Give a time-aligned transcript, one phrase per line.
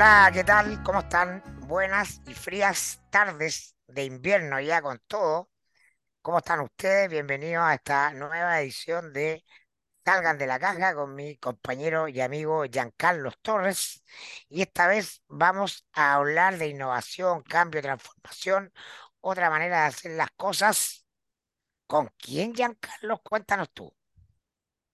[0.00, 0.80] Hola, ¿qué tal?
[0.84, 1.42] ¿Cómo están?
[1.66, 5.50] Buenas y frías tardes de invierno ya con todo.
[6.22, 7.10] ¿Cómo están ustedes?
[7.10, 9.44] Bienvenidos a esta nueva edición de
[10.04, 14.04] Salgan de la Caja con mi compañero y amigo Giancarlo Torres.
[14.48, 18.72] Y esta vez vamos a hablar de innovación, cambio, transformación,
[19.20, 21.06] otra manera de hacer las cosas.
[21.88, 23.18] ¿Con quién, Giancarlo?
[23.18, 23.92] Cuéntanos tú.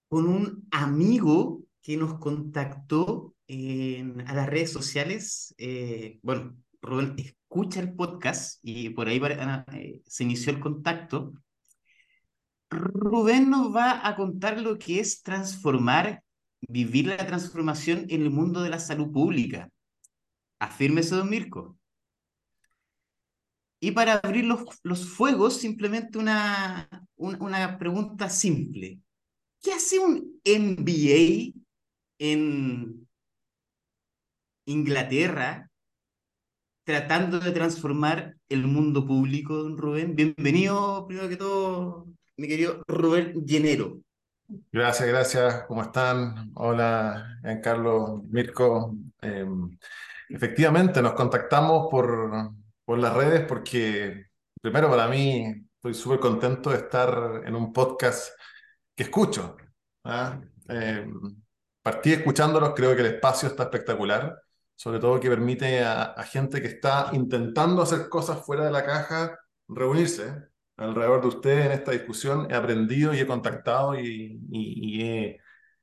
[0.09, 5.53] Con un amigo que nos contactó a las redes sociales.
[5.59, 9.21] Eh, bueno, Rubén escucha el podcast y por ahí
[9.71, 11.33] eh, se inició el contacto.
[12.71, 16.23] Rubén nos va a contar lo que es transformar,
[16.67, 19.69] vivir la transformación en el mundo de la salud pública.
[20.57, 21.77] Afírmese, don Mirko.
[23.79, 28.99] Y para abrir los, los fuegos, simplemente una, una pregunta simple.
[29.61, 31.64] ¿Qué hace un MBA
[32.19, 33.07] en
[34.65, 35.69] Inglaterra
[36.83, 40.15] tratando de transformar el mundo público, don Rubén.
[40.15, 42.05] Bienvenido, primero que todo,
[42.37, 43.99] mi querido Rubén Llenero.
[44.71, 45.63] Gracias, gracias.
[45.67, 46.51] ¿Cómo están?
[46.53, 48.95] Hola, Giancarlo, Mirko.
[49.19, 49.75] Em,
[50.29, 52.51] efectivamente, nos contactamos por,
[52.85, 54.27] por las redes porque,
[54.61, 58.29] primero, para mí, estoy súper contento de estar en un podcast
[58.95, 59.57] que escucho.
[60.69, 61.43] Em,
[61.85, 64.35] partí escuchándolos, creo que el espacio está espectacular
[64.75, 69.39] sobre todo que permite a, gente que está intentando hacer cosas fuera de la caja
[69.67, 70.33] reunirse
[70.77, 72.47] alrededor de ustedes en esta discusión.
[72.51, 75.39] He aprendido y he contactado y, he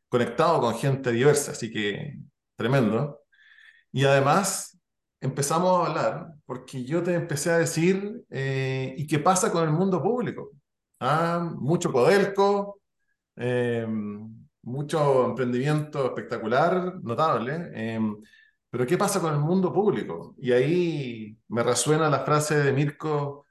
[0.08, 2.18] conectado con gente diversa, así que
[2.56, 3.22] tremendo.
[3.92, 4.78] Y además
[5.20, 9.70] empezamos a hablar, porque yo te empecé a decir, eh, ¿y qué pasa con el
[9.70, 10.50] mundo público?
[11.00, 12.80] Ah, mucho Codelco,
[13.36, 13.86] eh,
[14.62, 17.70] mucho emprendimiento espectacular, notable.
[17.74, 18.00] Eh,
[18.70, 20.34] pero ¿qué pasa con el mundo público?
[20.38, 23.44] Y ahí me resuena la frase de Mirko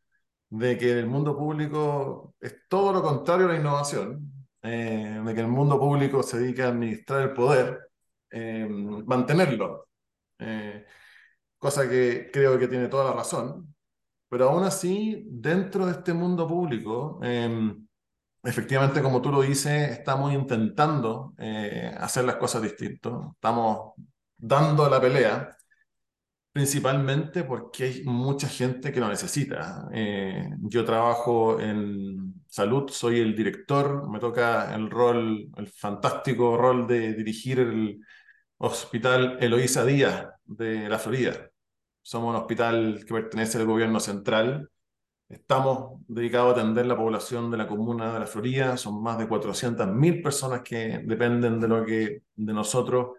[0.50, 4.32] de que el mundo público es todo lo contrario a la innovación,
[4.64, 7.80] eh, de que el mundo público se dedica a administrar el poder,
[8.32, 8.68] eh,
[9.06, 9.88] mantenerlo,
[10.40, 10.86] eh,
[11.58, 13.76] cosa que creo que tiene toda la razón,
[14.30, 17.20] pero aún así, dentro de este mundo público,
[18.44, 21.34] efectivamente, como tú lo dices, estamos intentando
[21.98, 23.94] hacer las cosas distintas, estamos
[24.38, 25.56] dando la pelea,
[26.52, 29.88] principalmente porque hay mucha gente que lo necesita.
[29.94, 36.88] Eh, yo trabajo en salud, soy el director, me toca el rol, el fantástico rol
[36.88, 38.00] de dirigir el
[38.58, 41.50] Hospital Eloísa Díaz de la Florida.
[42.02, 44.70] Somos un hospital que pertenece al gobierno central.
[45.32, 48.76] Estamos dedicados a atender la población de la comuna de la Florida.
[48.78, 53.18] Son más de 400.000 personas que dependen de lo que de nosotros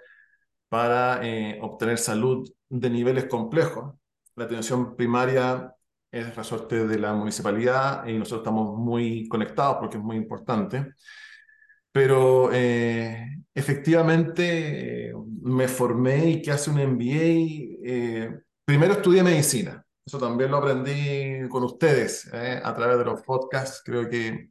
[0.69, 3.95] para eh, obtener salud de niveles complejos.
[4.37, 5.75] La atención primaria
[6.11, 10.95] es resorte de la municipalidad y nosotros estamos muy conectados porque es muy importante.
[11.93, 15.13] pero eh, efectivamente
[15.43, 17.85] me formé y que hace un MBA.
[17.85, 18.31] eh,
[18.65, 23.83] primero estudié medicina, eso también lo aprendí con ustedes eh, a través de los podcasts.
[23.85, 24.51] Creo que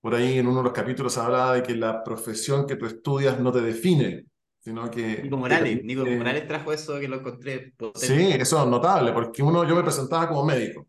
[0.00, 3.40] por ahí en uno de los capítulos hablaba de que la profesión que tú estudias
[3.40, 4.26] no te define,
[4.60, 5.22] sino que...
[5.22, 8.06] Nico Morales, Nico Morales trajo eso que lo encontré potente.
[8.06, 10.86] Sí, eso es notable, porque uno, yo me presentaba como médico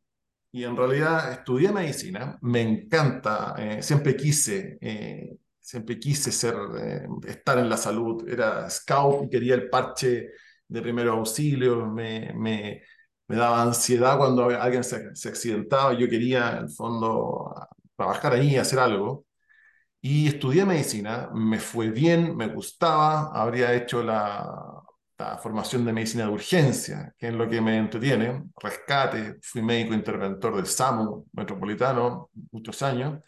[0.51, 7.07] y en realidad estudié medicina, me encanta, eh, siempre quise, eh, siempre quise ser, eh,
[7.27, 10.31] estar en la salud, era scout y quería el parche
[10.67, 12.81] de primeros auxilios, me, me,
[13.27, 17.53] me daba ansiedad cuando alguien se, se accidentaba, yo quería en el fondo
[17.95, 19.25] trabajar ahí, hacer algo.
[20.01, 24.47] Y estudié medicina, me fue bien, me gustaba, habría hecho la,
[25.17, 29.93] la formación de medicina de urgencia, que es lo que me entretiene, rescate, fui médico
[29.93, 33.19] interventor del SAMU metropolitano muchos años,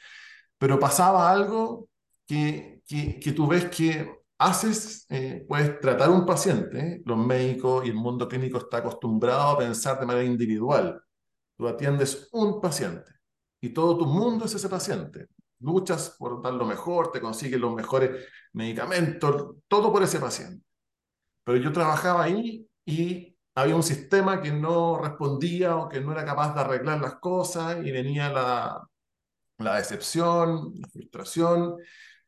[0.57, 1.89] pero pasaba algo
[2.27, 7.89] que, que, que tú ves que haces, eh, puedes tratar un paciente, los médicos y
[7.89, 11.01] el mundo clínico está acostumbrado a pensar de manera individual,
[11.57, 13.11] tú atiendes un paciente
[13.61, 15.27] y todo tu mundo es ese paciente,
[15.59, 20.65] luchas por dar lo mejor, te consigues los mejores medicamentos, todo por ese paciente.
[21.43, 26.23] Pero yo trabajaba ahí y había un sistema que no respondía o que no era
[26.25, 28.87] capaz de arreglar las cosas y venía la,
[29.57, 31.75] la decepción, la frustración.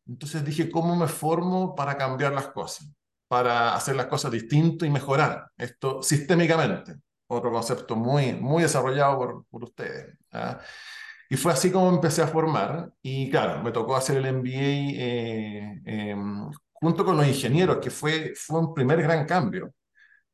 [0.07, 2.88] Entonces dije, ¿cómo me formo para cambiar las cosas?
[3.27, 6.95] Para hacer las cosas distinto y mejorar esto sistémicamente.
[7.27, 10.18] Otro concepto muy, muy desarrollado por, por ustedes.
[10.33, 10.59] ¿ah?
[11.30, 12.92] Y fue así como empecé a formar.
[13.01, 16.15] Y claro, me tocó hacer el MBA eh, eh,
[16.74, 19.74] junto con los ingenieros, que fue, fue un primer gran cambio.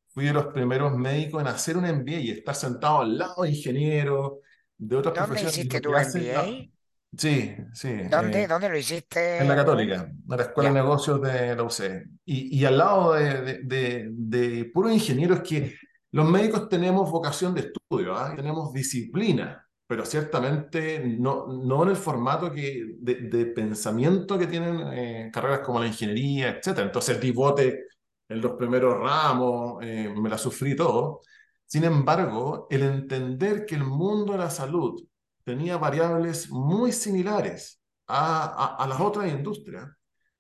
[0.08, 3.50] Fui de los primeros médicos en hacer un MBA y estar sentado al lado de
[3.52, 4.40] ingenieros,
[4.75, 5.58] de otras ¿Dónde profesiones.
[5.58, 6.68] y hiciste tu MBA?
[7.15, 7.89] Sí, sí.
[8.01, 9.38] ¿Dónde, eh, dónde lo hiciste?
[9.39, 9.56] en la?
[9.56, 10.71] Católica, en la Escuela Ya.
[10.71, 12.04] de Negocios de la UC.
[12.25, 15.75] Y, y al lado de, de, de, de puros ingenieros que
[16.12, 18.33] los médicos tenemos vocación de estudio, ¿ah?
[18.36, 24.81] tenemos disciplina, pero ciertamente no, no en el formato que, de, de pensamiento que tienen
[24.94, 26.80] eh, carreras como la ingeniería, etc.
[26.83, 27.86] Entonces, pivote
[28.30, 31.21] en los primeros ramos, eh, me la sufrí todo.
[31.65, 35.04] Sin embargo, el entender que el mundo de la salud
[35.48, 39.88] tenía variables muy similares a, a, a las otras industrias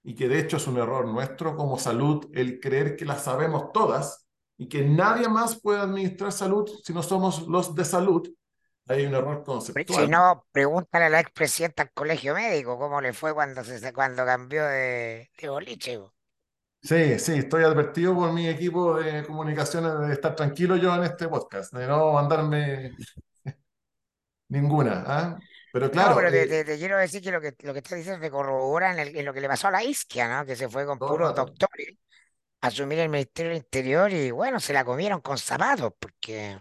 [0.03, 3.71] y que de hecho es un error nuestro como salud el creer que las sabemos
[3.71, 4.27] todas
[4.57, 8.29] y que nadie más puede administrar salud si no somos los de salud,
[8.85, 10.05] hay un error conceptual.
[10.05, 14.25] Si no, pregúntale a la expresidenta del colegio médico cómo le fue cuando, se, cuando
[14.25, 16.01] cambió de, de boliche.
[16.81, 21.29] Sí, sí, estoy advertido por mi equipo de comunicaciones de estar tranquilo yo en este
[21.29, 22.91] podcast, de no mandarme
[24.49, 25.03] ninguna.
[25.07, 25.39] ¿ah?
[25.71, 27.79] Pero claro, no, pero te, eh, te- te quiero decir que lo que, lo que
[27.79, 30.45] estás diciendo te corrobora en, el- en lo que le pasó a la Isquia, ¿no?
[30.45, 31.97] Que se fue con puros doctores
[32.61, 36.59] a asumir el Ministerio del Interior y bueno, se la comieron con zapatos porque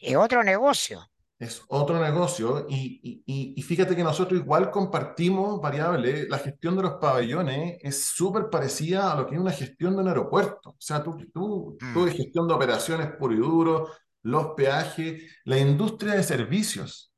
[0.00, 1.10] es otro negocio.
[1.38, 6.28] Es otro negocio y, y- y- fíjate que nosotros igual compartimos variables.
[6.28, 10.02] La gestión de los pabellones es súper parecida a lo que es una gestión de
[10.02, 10.70] un aeropuerto.
[10.70, 12.04] O sea, tú, tú, tú Mm.
[12.06, 13.90] de gestión de operaciones puro y duro,
[14.22, 17.12] los peajes, la industria de servicios.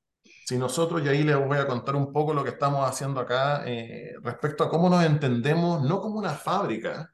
[0.47, 3.65] Si nosotros, y ahí les voy a contar un poco lo que estamos haciendo acá
[3.67, 7.13] eh, respecto a cómo nos entendemos, no como una fábrica,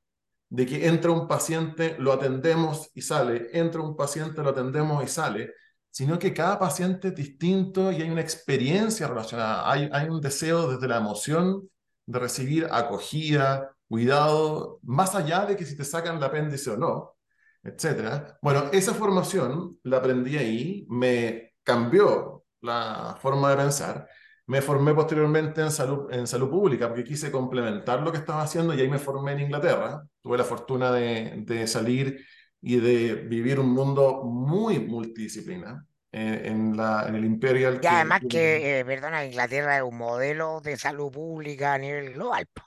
[0.51, 5.09] de que entra un paciente, lo atendemos y sale, entra un paciente, lo atendemos y
[5.09, 5.55] sale,
[5.91, 10.71] sino que cada paciente es distinto y hay una experiencia relacionada, hay, hay un deseo
[10.71, 11.71] desde la emoción
[12.05, 17.17] de recibir acogida, cuidado, más allá de que si te sacan el apéndice o no,
[17.63, 18.39] etcétera.
[18.43, 22.32] Bueno, esa formación la aprendí ahí, me cambió
[22.63, 24.09] la forma de pensar.
[24.47, 28.75] Me formé posteriormente en salud, en salud pública porque quise complementar lo que estaba haciendo
[28.75, 30.03] y ahí me formé en Inglaterra.
[30.21, 32.25] Tuve la fortuna de, de salir
[32.61, 37.81] y de vivir un mundo muy multidisciplina eh, en, la, en el Imperial.
[37.81, 42.47] Y además que, eh, perdona, Inglaterra es un modelo de salud pública a nivel global.
[42.53, 42.63] po.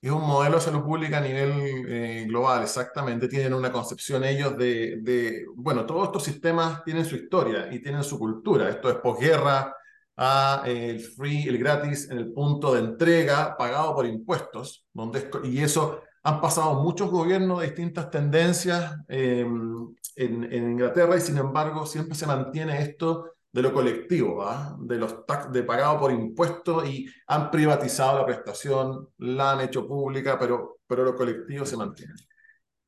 [0.00, 1.52] Es un modelo de salud pública a nivel
[1.86, 3.28] eh, global, exactamente.
[3.28, 8.18] Tienen una concepción ellos de, bueno, todos estos sistemas tienen su historia y tienen su
[8.18, 8.70] cultura.
[8.70, 9.76] Esto es posguerra
[10.16, 15.18] a eh, el free, el gratis en el punto de entrega pagado por impuestos, donde
[15.18, 21.38] es y eso han pasado muchos gobiernos de distintas tendencias en, en Inglaterra y sin
[21.38, 24.44] embargo siempre se mantiene esto de lo colectivo,
[24.78, 29.86] de los tax, de pagado por impuestos y han privatizado la prestación, la han hecho
[29.86, 32.14] pública, pero, pero lo colectivo se mantiene.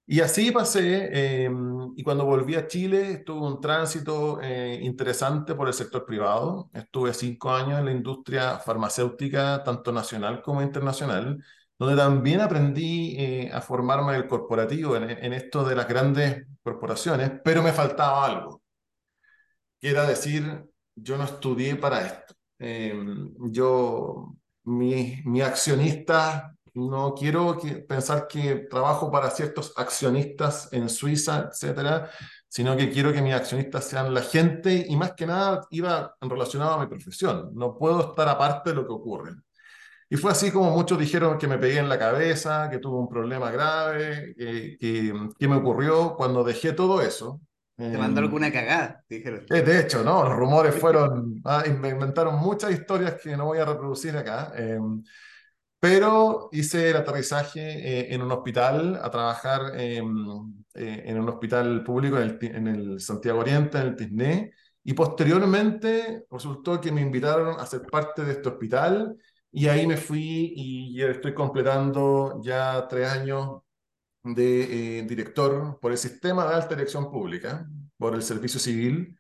[0.07, 1.51] Y así pasé, eh,
[1.97, 6.69] y cuando volví a Chile tuve un tránsito eh, interesante por el sector privado.
[6.75, 11.43] Estuve cinco años en la industria farmacéutica, tanto nacional como internacional,
[11.79, 16.47] donde también aprendí eh, a formarme en el corporativo, en, en esto de las grandes
[16.63, 18.62] corporaciones, pero me faltaba algo,
[19.91, 22.35] era decir, yo no estudié para esto.
[22.59, 24.35] Em, yo,
[24.65, 32.11] mi, mi accionista, no quiero que, pensar que trabajo para ciertos accionistas en Suiza, etcétera,
[32.49, 36.75] sino que quiero que mis accionistas sean la gente y más que nada iba relacionado
[36.75, 37.51] a mi profesión.
[37.55, 39.33] No puedo estar aparte de lo que ocurre.
[40.13, 43.09] Y fue así como muchos dijeron que me pegué en la cabeza, que tuve un
[43.09, 47.41] problema grave, que, que, me ocurrió cuando dejé todo eso.
[47.77, 49.47] Te mandó em, alguna cagada, dijeron.
[49.49, 50.25] Eh, de hecho, ¿no?
[50.25, 54.53] Los rumores fueron, ah, me inventaron muchas historias que no voy a reproducir acá.
[54.57, 55.03] Em,
[55.81, 61.83] pero hice el aterrizaje eh, en un hospital, a trabajar em, eh, en un hospital
[61.83, 64.53] público en el, en el, Santiago Oriente, en el Tisné,
[64.85, 69.17] y posteriormente resultó que me invitaron a ser parte de este hospital,
[69.51, 73.63] y ahí me fui y estoy completando ya tres años
[74.23, 79.17] de eh, director por el sistema de alta dirección pública, por el servicio civil.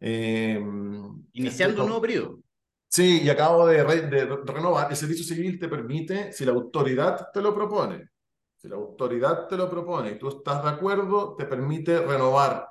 [0.00, 2.40] Iniciando un nuevo periodo.
[2.88, 4.90] Sí, y acabo de, renovar.
[4.90, 8.08] El servicio civil te permite, si la autoridad te lo propone,
[8.56, 12.68] si la autoridad te lo propone y tú estás de acuerdo, te permite renovar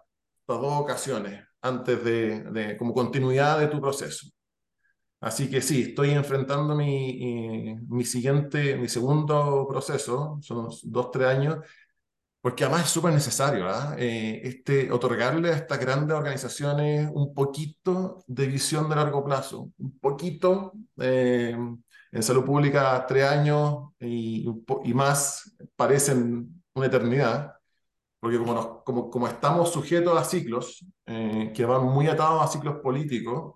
[0.47, 4.27] las dos ocasiones antes de, como continuidad de tu proceso.
[5.25, 11.65] Así que sí, estoy enfrentando mi, mi siguiente, mi segundo proceso, son dos, tres años,
[12.41, 13.95] porque además es súper necesario ¿ah?
[13.97, 19.97] eh, este, otorgarle a estas grandes organizaciones un poquito de visión de largo plazo, un
[19.99, 21.57] poquito eh,
[22.11, 24.47] en salud pública tres años y,
[24.93, 27.55] más parecen una eternidad,
[28.19, 32.75] porque como, como, como estamos sujetos a ciclos eh, que van muy atados a ciclos
[32.83, 33.55] políticos,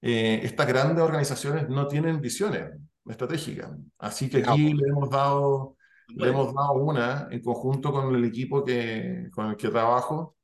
[0.00, 2.70] estas grandes organizaciones no tienen visiones
[3.06, 3.70] estratégicas.
[3.98, 5.76] Así que aquí le hemos dado
[6.08, 10.36] le hemos dado una en conjunto con el equipo que, con el que trabajo.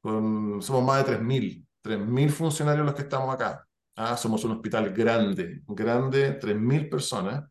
[0.00, 3.66] Con, somos más de 3.000, 3.000 funcionarios los que estamos acá.
[3.96, 7.44] Ah, somos un hospital grande, grande, 3.000 personas.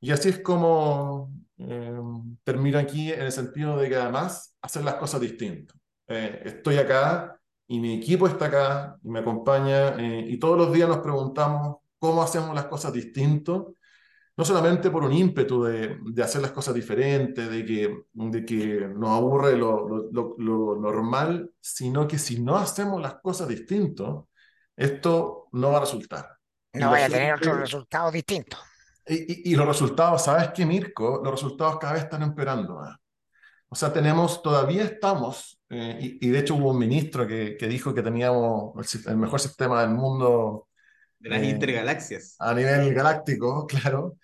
[0.00, 2.00] Y así es como eh,
[2.42, 5.76] termino aquí en el sentido de que además hacer las cosas distintas.
[6.06, 7.37] Eh, estoy acá
[7.68, 11.76] y mi equipo está acá y me acompaña eh, y todos los días nos preguntamos
[11.98, 13.62] cómo hacemos las cosas distintas
[14.38, 18.88] no solamente por un ímpetu de, de, hacer las cosas diferentes, de que, de que
[18.94, 24.26] nos aburre lo, lo, lo, normal, sino que si no hacemos las cosas distintos,
[24.76, 26.38] esto no va a resultar.
[26.72, 28.60] No vaya a tener otros resultados distintos.
[29.08, 31.20] Y, y, los resultados, ¿sabes qué, Mirko?
[31.24, 32.80] Los resultados cada vez están empeorando.
[33.68, 37.68] O sea, tenemos, todavía estamos, eh, y, y, de hecho hubo un ministro que, que
[37.68, 40.68] dijo que teníamos el, el, mejor sistema del mundo.
[41.18, 42.36] De las eh, intergalaxias.
[42.38, 44.16] A nivel galáctico, claro.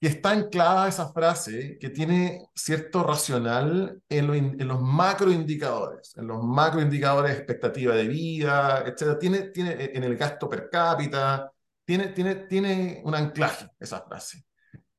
[0.00, 6.42] Y está anclada esa frase que tiene cierto racional en, en los macroindicadores, en los
[6.42, 9.16] macroindicadores de expectativa de vida, etc.
[9.18, 11.52] Tiene, tiene en el gasto per cápita,
[11.84, 14.44] tiene, tiene, tiene un anclaje esa frase.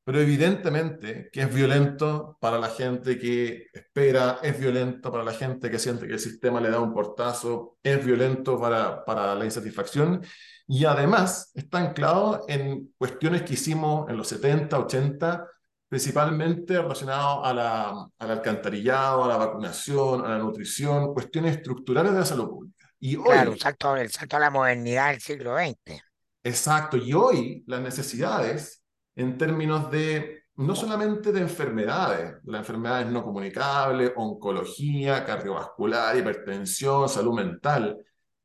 [0.04, 5.70] Pero evidentemente que es violento para la gente que espera, es violento para la gente
[5.70, 10.20] que siente que el sistema le da un portazo, es violento para, para la insatisfacción
[10.66, 15.46] y además está anclado en cuestiones que hicimos en los 70, 80,
[15.88, 22.18] principalmente relacionado a la, al alcantarillado, a la vacunación, a la nutrición, cuestiones estructurales de
[22.18, 22.90] la salud pública.
[22.98, 26.00] Y hoy, claro, el salto, el salto a la modernidad del siglo XX.
[26.42, 28.83] Exacto, y hoy las necesidades
[29.16, 37.34] en términos de no solamente de enfermedades, las enfermedades no comunicables, oncología, cardiovascular, hipertensión, salud
[37.34, 37.98] mental,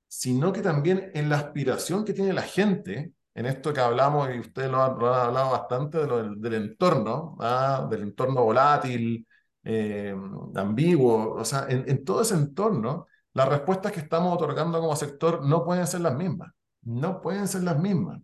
[0.07, 4.39] sino que también en la aspiración que tiene la gente, en esto que hablamos, y
[4.39, 7.87] ustedes lo han, hablado bastante, de lo, del, entorno, ¿ah?
[7.89, 9.25] del entorno volátil,
[9.63, 10.15] eh,
[10.55, 15.45] ambiguo, o sea, en, en, todo ese entorno, las respuestas que estamos otorgando como sector
[15.45, 18.21] no pueden ser las mismas, no pueden ser las mismas.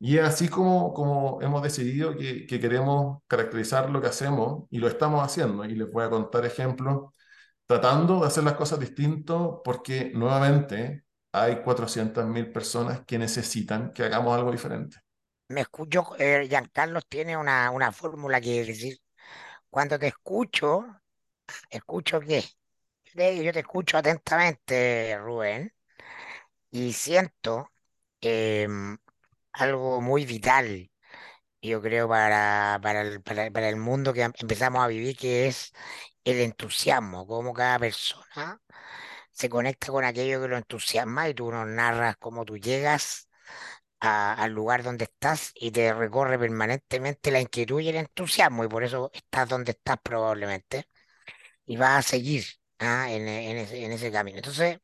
[0.00, 4.78] Y es así como, como hemos decidido que, que queremos caracterizar lo que hacemos y
[4.78, 7.12] lo estamos haciendo, y les voy a contar ejemplos
[7.66, 14.36] tratando de hacer las cosas distinto porque nuevamente hay 400.000 personas que necesitan que hagamos
[14.36, 14.98] algo diferente.
[15.48, 18.98] Me escucho, eh, Giancarlo tiene una, una fórmula que decir,
[19.70, 20.86] cuando te escucho,
[21.70, 22.42] escucho qué,
[23.14, 25.72] yo te escucho atentamente, Rubén,
[26.70, 27.70] y siento
[28.20, 28.98] em,
[29.52, 30.90] algo muy vital,
[31.62, 35.72] yo creo, para, para, el, para, el mundo que empezamos a vivir, que es
[36.24, 38.60] el entusiasmo, como cada persona
[39.32, 43.28] se conecta con aquello que lo entusiasma y tú nos narras cómo tú llegas
[44.00, 48.84] al lugar donde estás y te recorre permanentemente la inquietud y el entusiasmo y por
[48.84, 50.88] eso estás donde estás probablemente
[51.66, 52.44] y vas a seguir
[52.78, 54.38] ah, en, en ese, en ese camino.
[54.38, 54.80] Entonces,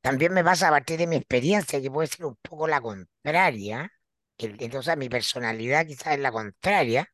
[0.00, 3.90] también me pasa a partir de mi experiencia que puede ser un poco la contraria,
[4.38, 7.08] entonces mi personalidad quizás es la contraria,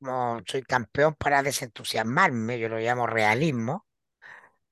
[0.00, 3.86] como soy campeón para desentusiasmarme, yo lo llamo realismo,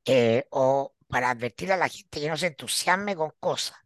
[0.04, 3.76] eh, o para advertir a la gente que no se entusiasme con cosas.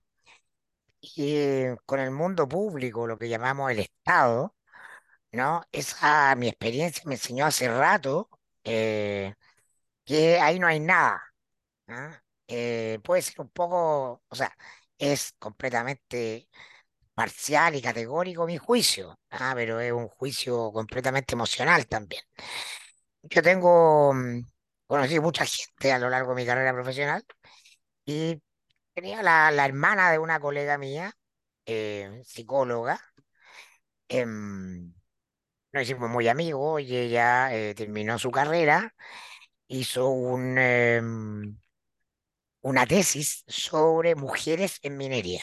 [1.00, 4.54] Y con el mundo público, lo que llamamos el Estado,
[5.32, 5.62] ¿no?
[5.72, 8.30] Esa mi experiencia me enseñó hace rato
[8.64, 9.34] eh,
[10.04, 11.22] que ahí no hay nada.
[11.88, 12.22] ¿ah?
[12.48, 14.56] Eh, puede ser un poco, o sea,
[14.98, 16.48] es completamente
[17.14, 19.52] parcial y categórico mi juicio, ¿ah?
[19.56, 22.22] Pero es un juicio completamente emocional también.
[23.22, 24.40] Yo tengo, mm,
[24.86, 27.24] conocí mucha gente a lo largo de mi carrera profesional
[28.06, 28.42] y
[28.94, 31.12] tenía la, la hermana de una colega mía,
[31.66, 33.00] eh, psicóloga,
[34.08, 34.92] em,
[35.72, 38.94] nos hicimos muy amigos y ella eh, terminó su carrera,
[39.68, 41.58] hizo un, em,
[42.70, 45.42] una tesis sobre mujeres en minería.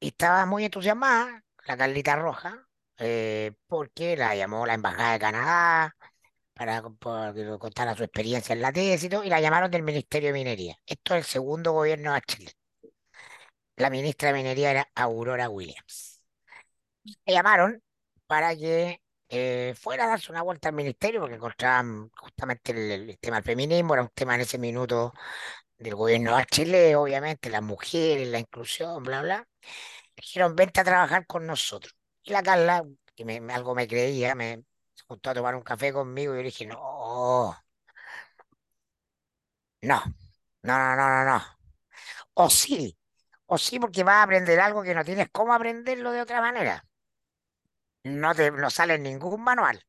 [0.00, 2.66] Y estaba muy entusiasmada, la Carlita Roja,
[2.98, 5.96] eh, porque la llamó la Embajada de Canadá
[6.54, 9.82] para co- para que le contara su experiencia en la tesis y la llamaron del
[9.84, 10.76] Ministerio de Minería.
[10.86, 12.52] Esto es el segundo gobierno de Chile.
[13.76, 16.20] La ministra de Minería era Aurora Williams.
[17.26, 17.82] Me llamaron
[18.26, 23.18] para que eh, fuera a darse una vuelta al ministerio, porque encontraban justamente el, el
[23.18, 25.12] tema del feminismo, era un tema en ese minuto
[25.78, 29.48] del gobierno de Chile, obviamente, las mujeres, la inclusión, bla, bla.
[30.16, 31.94] Dijeron, vente a trabajar con nosotros.
[32.24, 32.84] Y la Carla,
[33.16, 34.64] que me- algo me creía, me
[35.08, 37.56] juntó a tomar un café conmigo y yo le dije, no,
[39.82, 40.00] no,
[40.62, 41.42] no, no, no, no.
[42.34, 42.96] O sí,
[43.46, 46.84] o sí, porque vas a aprender algo que no tienes cómo aprenderlo de otra manera.
[48.22, 49.80] No te, no sale ningún manual,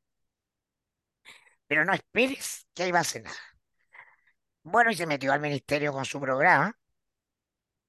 [1.67, 3.37] pero no esperes que ahí va a ser nada.
[4.63, 6.73] Bueno, y se metió al ministerio con su programa,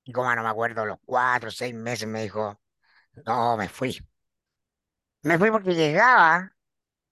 [0.04, 2.60] y como no me acuerdo, los cuatro o seis meses me dijo,
[3.26, 3.98] no, me fui.
[5.22, 6.52] Me fui porque llegaba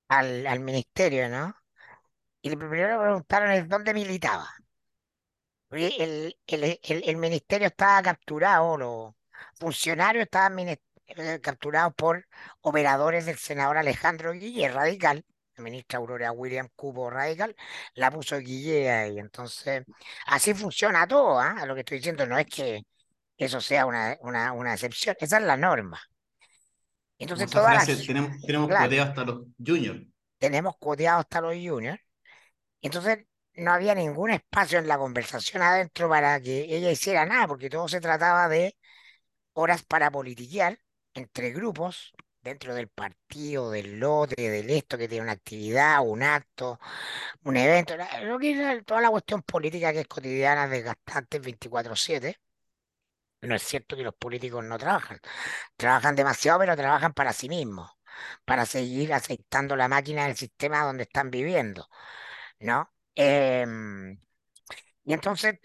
[0.08, 1.54] al, al ministerio, ¿no?
[2.42, 4.48] Y le primero le preguntaron es dónde militaba.
[5.70, 9.14] El, el, el, ministerio estaba capturado, los
[9.54, 10.80] funcionarios estaban eh,
[11.42, 12.26] capturados por
[12.62, 15.24] operadores del senador Alejandro Guille, radical.
[15.58, 17.54] La ministra Aurora William Cupo, radical,
[17.94, 19.18] la puso Guille ahí.
[19.18, 19.84] Entonces,
[20.26, 21.66] así funciona todo, ¿ah?
[21.66, 22.82] Lo que estoy diciendo no es que
[23.36, 26.00] eso sea una, una, una excepción, esa es la norma.
[27.18, 30.06] Entonces, esa toda la frase, gente, tenemos, tenemos claro, hasta los juniors.
[30.38, 32.00] tenemos codeados hasta los juniors.
[32.80, 37.70] Entonces no había ningún espacio en la conversación adentro para que ella hiciera nada, porque
[37.70, 38.76] todo se trataba de
[39.54, 40.78] horas para politiquear
[41.14, 46.78] entre grupos, dentro del partido, del lote, del esto que tiene una actividad, un acto,
[47.44, 52.38] un evento, lo que era toda la cuestión política que es cotidiana, desgastante, 24/7.
[53.42, 55.20] No es cierto que los políticos no trabajan,
[55.76, 57.90] trabajan demasiado, pero trabajan para sí mismos,
[58.44, 61.88] para seguir aceitando la máquina del sistema donde están viviendo,
[62.60, 62.92] ¿no?
[63.16, 64.20] Em,
[65.04, 65.58] y entonces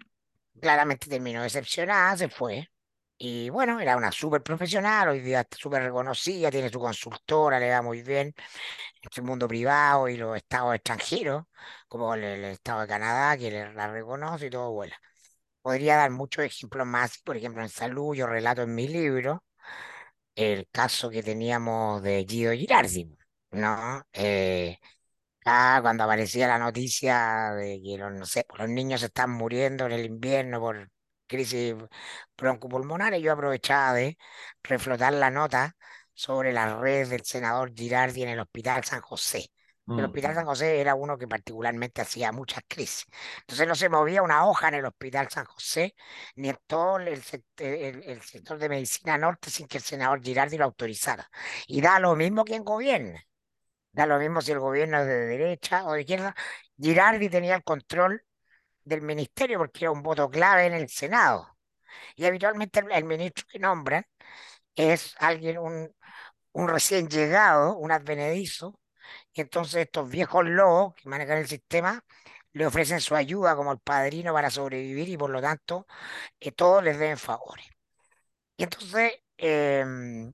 [0.62, 2.70] claramente terminó decepcionada, se fue.
[3.18, 7.82] Y bueno, era una súper profesional, hoy día súper reconocida, tiene su consultora, le va
[7.82, 8.34] muy bien
[9.02, 11.46] en su mundo privado y los estados extranjeros,
[11.88, 14.98] como el, el estado de Canadá, que le- la reconoce y todo vuela.
[15.62, 19.44] Podría dar muchos ejemplos más, por ejemplo, en salud, yo relato en mi libro
[20.36, 23.18] el caso que teníamos de Guido Girardi,
[23.52, 24.04] ¿no?
[24.14, 24.78] Eh,
[25.46, 28.12] Ah, cuando aparecía la noticia de que los,
[28.60, 30.92] los niños se están muriendo en el invierno por
[31.28, 31.76] crisis
[32.38, 34.18] broncopulmonares, yo aprovechaba de
[34.64, 35.76] reflotar la nota
[36.14, 39.50] sobre la red del senador Girardi en el Hospital San José.
[39.96, 40.06] El Mm.
[40.06, 43.06] Hospital San José era uno que particularmente hacía muchas crisis.
[43.42, 45.96] Entonces no se movía una hoja en el Hospital San José
[46.36, 47.08] ni en todo el,
[47.58, 51.30] el- el sector de medicina norte sin que el senador Girardi lo autorizara.
[51.68, 53.28] Y da lo mismo quien gobierne.
[53.92, 56.36] Da lo mismo si el gobierno es de derecha o de izquierda.
[56.80, 58.24] Girardi tenía el control
[58.86, 61.58] del ministerio porque era un voto clave en el Senado.
[62.16, 64.06] Y habitualmente el, ministro que nombran
[64.76, 65.94] es alguien, un,
[66.54, 68.80] un recién llegado, un advenedizo.
[69.34, 72.04] Y entonces estos viejos lobos que manejan el sistema
[72.54, 75.88] le ofrecen su ayuda como el padrino para sobrevivir y por lo tanto
[76.40, 77.68] eh, todos les deben favores.
[78.58, 80.34] Y entonces em,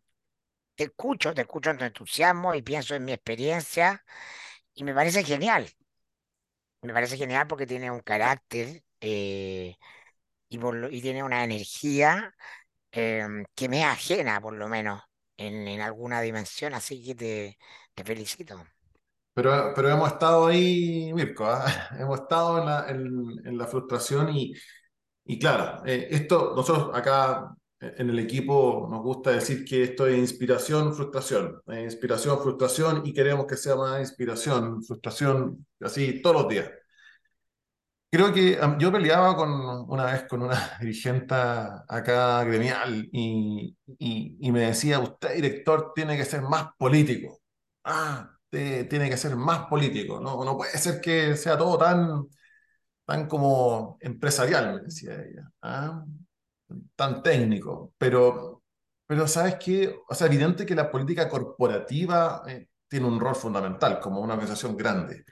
[0.75, 4.03] te escucho, te escucho en tu entusiasmo y pienso en mi experiencia
[4.73, 5.69] y me parece genial.
[6.81, 9.75] Me parece genial porque tiene un carácter eh,
[10.49, 12.33] y, tiene una energía
[12.91, 15.01] em, que me ajena, por lo menos,
[15.37, 18.61] en, en alguna dimensión, así que te, felicito.
[19.33, 21.65] Pero, pero hemos estado ahí, Mirko, ¿ah?
[21.99, 24.53] Hemos estado en la, en, la frustración y,
[25.25, 30.17] y claro, eh, esto nosotros acá en el equipo nos gusta decir que esto es
[30.17, 36.49] inspiración, frustración, eh, inspiración, frustración y queremos que sea más inspiración, frustración, así todos los
[36.49, 36.69] días.
[38.11, 39.51] Creo que yo peleaba con,
[39.89, 43.77] una vez con una dirigente acá gremial y,
[44.51, 47.39] me decía, usted director tiene que ser más político.
[47.83, 50.43] Ah, tiene que ser más político, ¿no?
[50.43, 52.27] No puede ser que sea todo tan,
[53.05, 55.51] tan como empresarial, me decía ella.
[55.61, 56.03] Ah,
[56.95, 57.93] tan técnico.
[57.97, 58.63] Pero,
[59.07, 59.95] pero ¿sabes qué?
[60.09, 64.77] O sea, evidente que la política corporativa eh, tiene un rol fundamental como una organización
[64.77, 65.25] grande.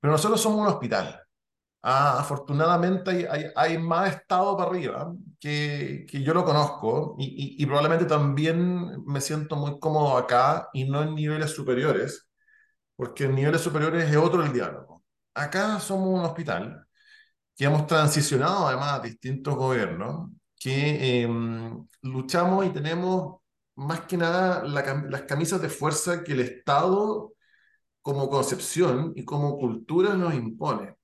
[0.00, 1.20] Pero nosotros somos un hospital.
[1.82, 7.26] Ah, afortunadamente hay, hay, hay más estado para arriba que, que yo lo conozco y,
[7.60, 12.28] y- y probablemente también me siento muy cómodo acá y no en niveles superiores,
[12.96, 15.04] porque en niveles superiores es otro el diálogo.
[15.34, 16.86] Acá somos un hospital
[17.56, 20.30] que hemos transicionado además a distintos gobiernos,
[20.62, 21.28] que eh,
[22.02, 23.40] luchamos y tenemos
[23.76, 27.32] más que nada la las camisas de fuerza que el Estado
[28.02, 30.94] como concepción y como cultura nos impone.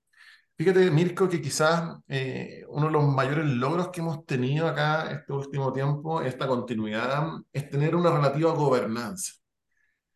[0.57, 5.33] Fíjate, Mirko, que quizás eh, uno de los mayores logros que hemos tenido acá este
[5.33, 9.35] último tiempo, esta continuidad, es tener una relativa gobernanza.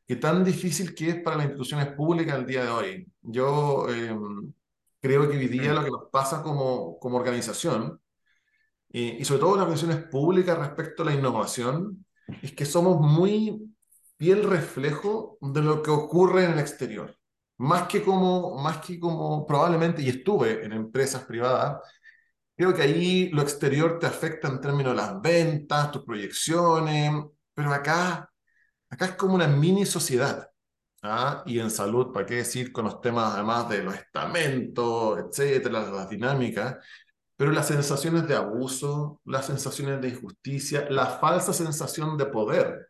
[0.07, 3.13] Qué tan difícil que es para las instituciones públicas el día de hoy.
[3.23, 4.17] Yo eh,
[5.01, 5.75] creo que hoy día Mm.
[5.77, 8.01] lo que nos pasa como, como organización,
[8.93, 12.05] eh, y sobre todo las organizaciones públicas respecto a la innovación,
[12.43, 13.75] es que somos muy
[14.19, 17.17] fiel reflejo de lo que ocurre en el exterior.
[17.59, 21.81] Más que como, más que como probablemente, y estuve en empresas privadas,
[22.57, 27.13] creo que ahí lo exterior te afecta en términos de las ventas, tus proyecciones,
[27.55, 28.31] pero acá,
[28.91, 30.51] acá es como una mini sociedad.
[31.03, 31.43] ¿ah?
[31.47, 36.09] Y en salud, ¿para qué decir con los temas además de los estamentos, etcétera, las
[36.11, 36.77] dinámicas?
[37.43, 42.87] Pero las sensaciones de abuso, las sensaciones de injusticia, la falsa sensación de poder,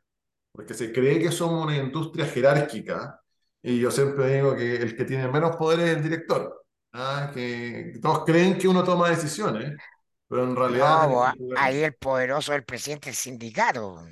[0.52, 3.18] porque se cree que somos una industria jerárquica,
[3.62, 7.30] y yo siempre digo que el que tiene menos poder es el director, ¿ah?
[7.32, 9.74] Que todos creen que uno toma decisiones,
[10.28, 14.04] pero en realidad No, jugar- ahí el poderoso es el presidente del sindicato.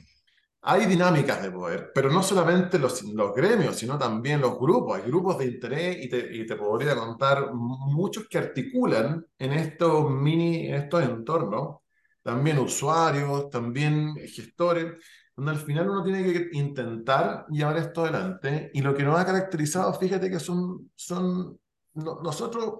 [0.62, 4.98] Hay dinámicas de poder, pero no solamente los, los gremios, sino también los grupos.
[4.98, 10.10] Hay grupos de interés y te, y te podría contar muchos que articulan en estos
[10.10, 11.78] mini, en estos entornos,
[12.22, 14.94] también usuarios, también gestores,
[15.34, 18.70] donde al final uno tiene que intentar llevar esto adelante.
[18.74, 21.58] Y lo que nos ha caracterizado, fíjate que son, son
[21.94, 22.74] no- nosotros,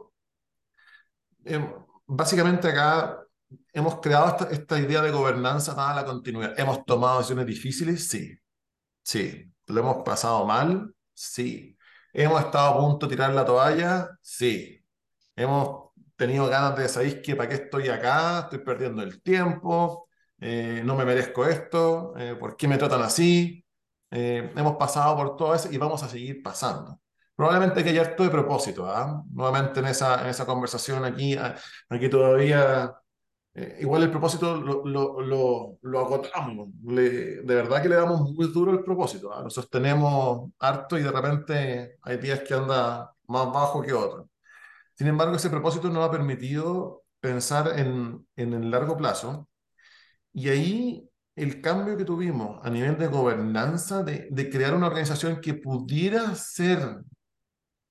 [1.45, 1.61] eh,
[2.07, 3.23] básicamente acá
[3.73, 6.59] hemos creado esta, idea de gobernanza dada la continuidad.
[6.59, 8.39] Hemos tomado decisiones difíciles, sí.
[9.03, 9.53] Sí.
[9.67, 10.95] ¿Lo hemos pasado mal?
[11.15, 11.77] Sí.
[12.13, 14.11] ¿Hemos estado a punto de tirar la toalla?
[14.21, 14.85] Sí.
[15.37, 18.41] ¿Hemos tenido ganas de decir que para qué estoy acá?
[18.41, 20.09] Estoy perdiendo el tiempo,
[20.41, 23.65] eh, no me merezco esto, eh, ¿por qué me tratan así?
[24.11, 27.01] Eh, hemos pasado por todo eso y vamos a seguir pasando.
[27.35, 29.23] Probablemente que hay harto de propósito, ¿ah?
[29.31, 31.55] Nuevamente en esa, en esa conversación aquí, ah,
[31.89, 32.93] aquí todavía
[33.55, 36.69] eh, igual el propósito lo, lo, lo, lo agotamos.
[36.85, 39.31] Le- de verdad que le damos muy duro el propósito.
[39.43, 44.27] Lo sostenemos harto y de repente hay días que anda más bajo que otros.
[44.95, 49.49] Sin embargo, ese propósito nos ha permitido pensar en, en el largo plazo
[50.33, 55.41] y ahí el cambio que tuvimos a nivel de gobernanza, de, de crear una organización
[55.41, 57.01] que pudiera ser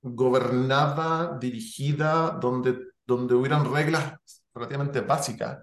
[0.02, 4.14] gobernada, dirigida, donde, donde hubieran reglas
[4.60, 5.60] relativamente básicas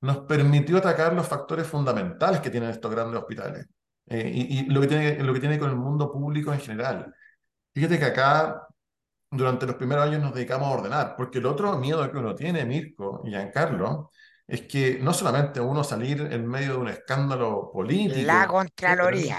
[0.00, 3.66] nos permitió atacar los factores fundamentales que tienen estos grandes hospitales
[4.06, 7.14] eh, y, y lo que tiene, lo que tiene con el mundo público en general.
[7.74, 8.66] Fíjate que acá,
[9.30, 12.64] durante los primeros años, nos dedicamos a ordenar, porque el otro miedo que uno tiene,
[12.66, 14.10] Mirko y Giancarlo,
[14.46, 19.38] es que no solamente uno salir en medio de un escándalo político, La Contraloría.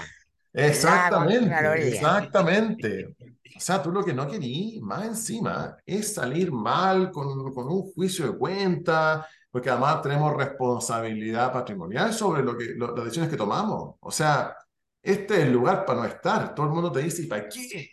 [0.52, 1.86] La Exactamente, Contraloría.
[1.86, 3.16] exactamente.
[3.56, 7.92] O sea, tú lo que no querías más encima es salir mal con, con un
[7.92, 13.36] juicio de cuenta, porque además tenemos responsabilidad patrimonial sobre lo que, lo- las decisiones que
[13.36, 13.94] tomamos.
[14.00, 14.56] O sea,
[15.02, 16.54] este es el lugar para no estar.
[16.54, 17.90] Todo el mundo te dice, ¿y para qué?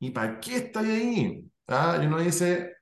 [0.00, 1.50] ¿Y para qué estás ahí?
[1.68, 1.98] ¿Ah?
[2.02, 2.76] Y uno dice,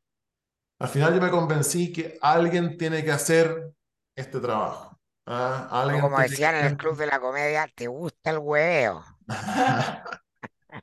[0.79, 3.73] al final yo me convencí que alguien tiene que hacer
[4.17, 4.99] este trabajo.
[5.27, 5.69] ¿Ah?
[5.71, 9.05] Alguien como que decían en el Club de la Comedia, ¿te gusta el hueveo?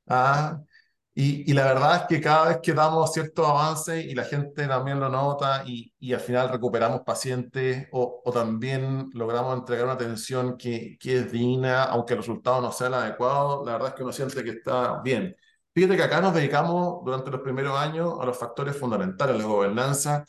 [0.07, 0.61] Ah,
[1.19, 4.67] Y, y, la verdad es que cada vez que damos ciertos avances y la gente
[4.67, 9.95] también lo nota y, y al final recuperamos pacientes o, o, también logramos entregar una
[9.95, 13.93] atención que, que, es digna, aunque el resultado no sea el adecuado, la verdad es
[13.95, 15.35] que uno siente que está bien.
[15.73, 20.23] Fíjate que acá nos dedicamos durante los primeros años a los factores fundamentales, la gobernanza,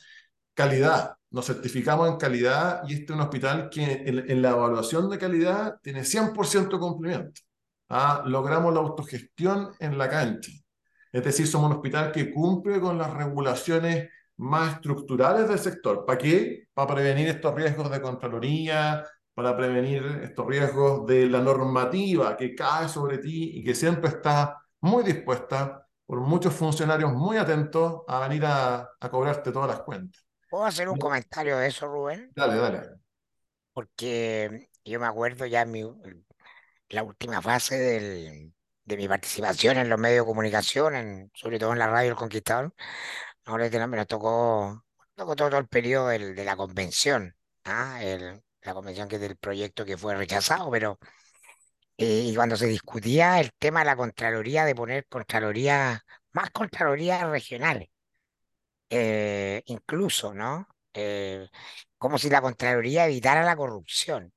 [0.55, 1.17] calidad.
[1.31, 5.19] Nos certificamos en calidad y este es un hospital que en, en la evaluación de
[5.19, 7.43] calidad tiene 100% cumplimiento.
[7.91, 8.23] ¿Ah?
[8.27, 10.51] Logramos la autogestión en la cancha
[11.13, 16.05] es decir, somos un hospital que cumple con las regulaciones más estructurales del sector.
[16.07, 16.69] ¿Para qué?
[16.73, 22.89] Para prevenir estos riesgos de Contraloría, para prevenir estos riesgos de la normativa que cae
[22.89, 28.45] sobre ti y que siempre está muy dispuesta por muchos funcionarios muy atentos a venir
[28.47, 30.25] a, a cobrarte todas las cuentas.
[30.49, 32.33] ¿Puedo hacer un comentario de eso, Rubén?
[32.35, 32.81] Dale, dale.
[33.73, 35.85] Porque yo me acuerdo ya mi,
[36.89, 38.55] la última fase del,
[38.89, 42.75] de mi participación en los medios de comunicación, sobre todo en la radio El Conquistador,
[43.45, 48.01] ahora me tocó, tocó todo el periodo del, de la convención, ¿ah?
[48.63, 50.99] la convención que es del proyecto que fue rechazado, pero
[51.97, 57.29] eh, y cuando se discutía el tema de la Contraloría, de poner Contraloría, más Contralorías
[57.29, 57.89] regionales,
[58.91, 60.69] eh, incluso, ¿no?
[60.95, 61.49] Eh,
[61.99, 64.33] como si la Contraloría evitara la corrupción.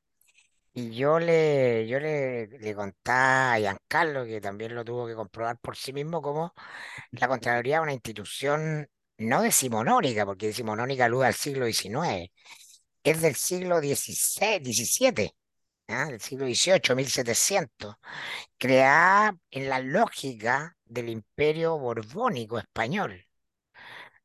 [0.73, 5.57] Y yo le, yo le, le contaba a Giancarlo, que también lo tuvo que comprobar
[5.59, 6.53] por sí mismo, como
[7.11, 12.31] la Contraloría es una institución no decimonónica, porque decimonónica alude al siglo XIX,
[13.03, 15.31] es del siglo XVI, XVII,
[15.89, 16.05] ¿ah?
[16.07, 17.95] del siglo XVIII, 1700,
[18.57, 23.25] creada en la lógica del imperio borbónico español,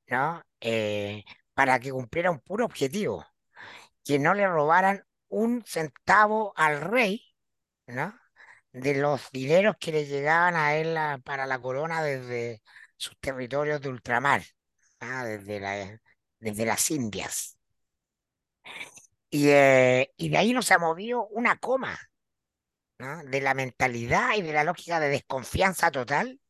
[0.08, 0.42] ¿no?
[0.60, 3.24] Eh, para que cumpliera un puro objetivo,
[4.04, 5.04] que no le robaran
[5.36, 7.22] un centavo al rey,
[7.86, 8.18] ¿no?
[8.72, 12.62] De los dineros que le llegaban a él para la corona desde
[12.96, 14.42] sus territorios de ultramar,
[14.98, 16.00] desde, la,
[16.40, 17.58] desde las Indias.
[19.28, 21.98] Y, eh, y, de ahí no se ha movido una coma,
[22.98, 23.22] ¿no?
[23.24, 26.40] De la mentalidad y de la lógica de desconfianza total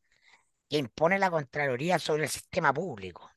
[0.69, 3.29] que impone la Contraloría sobre el sistema público.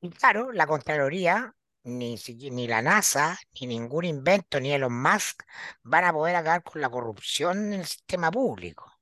[0.00, 1.55] Y claro, la Contraloría
[1.86, 2.16] ni,
[2.50, 5.42] ni la NASA, ni ningún invento, ni Elon Musk
[5.82, 8.92] van a poder acabar con la corrupción en el sistema público.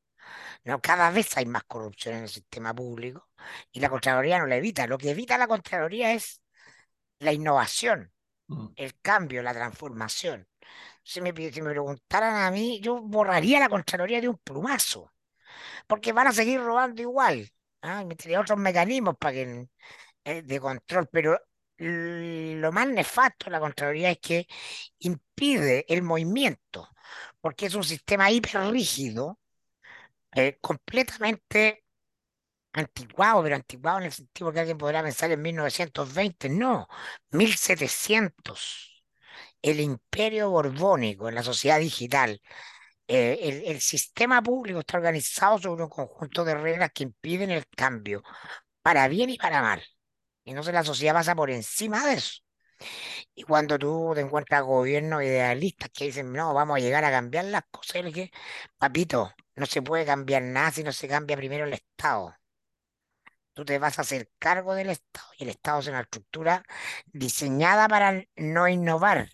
[0.64, 0.81] ¿no?
[0.81, 3.29] Cada vez hay más corrupción en el sistema público
[3.73, 4.87] y la Contraloría no la evita.
[4.87, 6.42] Lo que evita la Contraloría es
[7.20, 8.12] la innovación,
[8.49, 8.68] mm.
[8.77, 10.47] el cambio, la transformación.
[11.03, 15.12] Si me, si me preguntaran a mí, yo borraría la Contraloría de un plumazo,
[15.87, 17.51] porque van a seguir robando igual.
[17.83, 18.05] ¿ah?
[18.05, 19.68] Metería otros mecanismos para que,
[20.25, 21.38] eh, de control, pero
[21.78, 24.46] lo más nefasto de la Contraloría es que
[25.00, 26.88] impide el movimiento,
[27.40, 29.38] porque es un sistema hiperrígido,
[30.34, 31.84] eh, completamente
[32.72, 36.88] anticuado, pero anticuado en el sentido que alguien podrá pensar en 1920, no,
[37.32, 39.04] 1700.
[39.62, 42.40] El imperio borbónico en la sociedad digital.
[43.08, 47.66] Eh, el, el sistema público está organizado sobre un conjunto de reglas que impiden el
[47.68, 48.22] cambio,
[48.82, 49.82] para bien y para mal.
[50.44, 52.40] Y no la sociedad pasa por encima de eso.
[53.35, 57.46] Y cuando tú te encuentras gobiernos idealistas que dicen, no, vamos a llegar a cambiar
[57.46, 58.30] las cosas, que,
[58.78, 62.35] papito, no se puede cambiar nada si no se cambia primero el Estado.
[63.52, 66.64] Tú te vas a hacer cargo del Estado y el Estado es una estructura
[67.07, 69.28] diseñada para no innovar.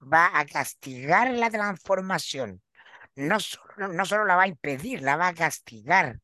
[0.00, 2.62] Va a castigar la transformación.
[3.16, 6.20] No solo, no solo la va a impedir, la va a castigar.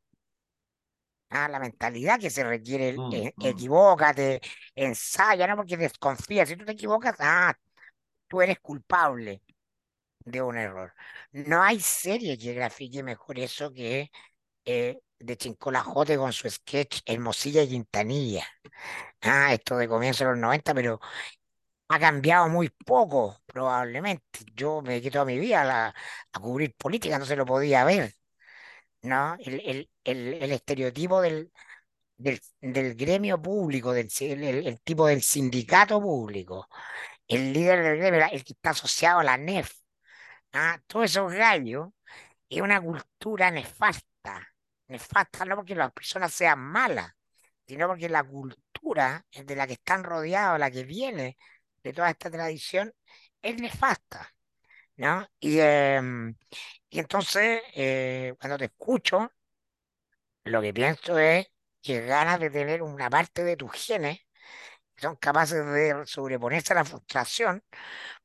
[1.31, 3.47] Ah, la mentalidad que se requiere, mm, eh, mm.
[3.47, 4.41] equivócate,
[4.75, 6.49] ensaya, no porque desconfías.
[6.49, 7.55] Si tú te equivocas, ah,
[8.29, 9.43] tú eres culpable
[10.21, 10.95] de un error.
[11.33, 14.11] No hay serie que grafique mejor eso que
[14.67, 18.47] eh, de Chincolajote con su sketch Hermosilla y Quintanilla.
[19.23, 21.01] Ah, esto de comienzo de los 90, pero
[21.89, 24.41] ha cambiado muy poco, probablemente.
[24.55, 25.95] Yo me dediqué toda mi vida a,
[26.33, 28.15] a cubrir política, no se lo podía ver.
[29.03, 29.37] ¿No?
[29.41, 29.61] El,
[30.05, 31.53] el, el, estereotipo del,
[32.17, 36.69] del, del, gremio público, del, el, tipo del sindicato público,
[37.29, 39.73] el líder del gremio, el que está asociado a la NEF,
[40.53, 40.81] ¿ah?
[40.87, 41.91] todos esos gallos,
[42.49, 44.49] es una cultura nefasta,
[44.89, 47.13] nefasta no porque las personas sean malas,
[47.67, 51.39] sino porque la cultura de la que están rodeados, la que viene
[51.83, 52.93] de toda esta tradición,
[53.43, 54.31] es nefasta.
[55.01, 55.27] ¿No?
[55.41, 56.37] Y, em,
[56.91, 59.31] y entonces, eh, cuando te escucho,
[60.45, 61.47] lo que pienso es
[61.83, 64.19] que ganas de tener una parte de tus genes
[64.97, 67.65] que son capaces de sobreponerse a la frustración,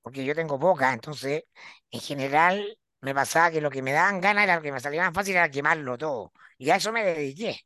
[0.01, 1.45] porque yo tengo poca, entonces,
[1.91, 5.03] en general, me pasaba que lo que me daban ganas era lo que me salía
[5.05, 6.33] más fácil era quemarlo todo.
[6.57, 7.61] Y a eso me dediqué.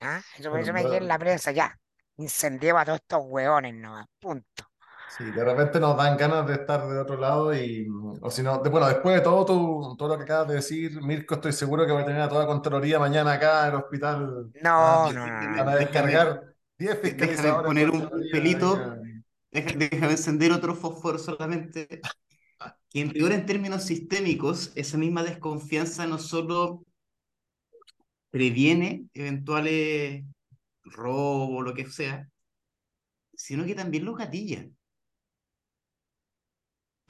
[0.00, 0.22] ¿ah?
[0.38, 1.78] Eso, por eso me quedé en la prensa ya.
[2.18, 4.06] Incendié a todos estos hueones nomás.
[4.20, 4.71] Punto.
[5.14, 7.86] Sí, de repente nos dan ganas de estar de otro lado y,
[8.22, 11.02] o si no, de- bueno, después de todo, tu- todo lo que acabas de decir,
[11.02, 14.50] Mirko, estoy seguro que va a tener a toda Contraloría mañana acá en el hospital.
[14.78, 15.64] Ah, No, no, no, no.
[15.64, 18.98] van a Déjame, descargar 10 déjame fiscalizadores poner de un pelito,
[19.50, 22.00] déjame encender otro fósforo solamente.
[22.90, 26.84] Que en rigor, en términos sistémicos, esa misma desconfianza no solo
[28.30, 30.24] previene eventuales
[30.84, 32.28] robos, lo que sea,
[33.34, 34.66] sino que también los gatilla.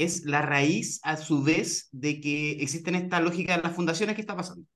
[0.02, 4.22] Es la raíz, a su vez, de que existen esta lógica de las fundaciones que
[4.22, 4.66] está pasando.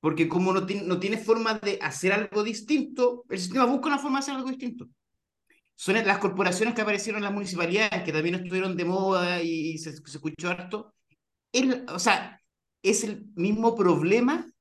[0.00, 4.18] Porque como no tiene, no forma de hacer algo distinto, el sistema busca una forma
[4.18, 4.88] de hacer algo distinto.
[5.76, 9.92] Son las corporaciones que aparecieron en las municipalidades, que también estuvieron de moda y se,
[9.92, 10.94] se escuchó harto.
[11.52, 12.40] El, o sea,
[12.82, 14.52] es el mismo problema,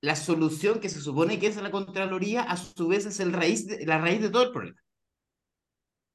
[0.00, 3.66] la solución que se supone que es la Contraloría, a su vez es el raíz
[3.86, 4.80] la raíz de todo el problema.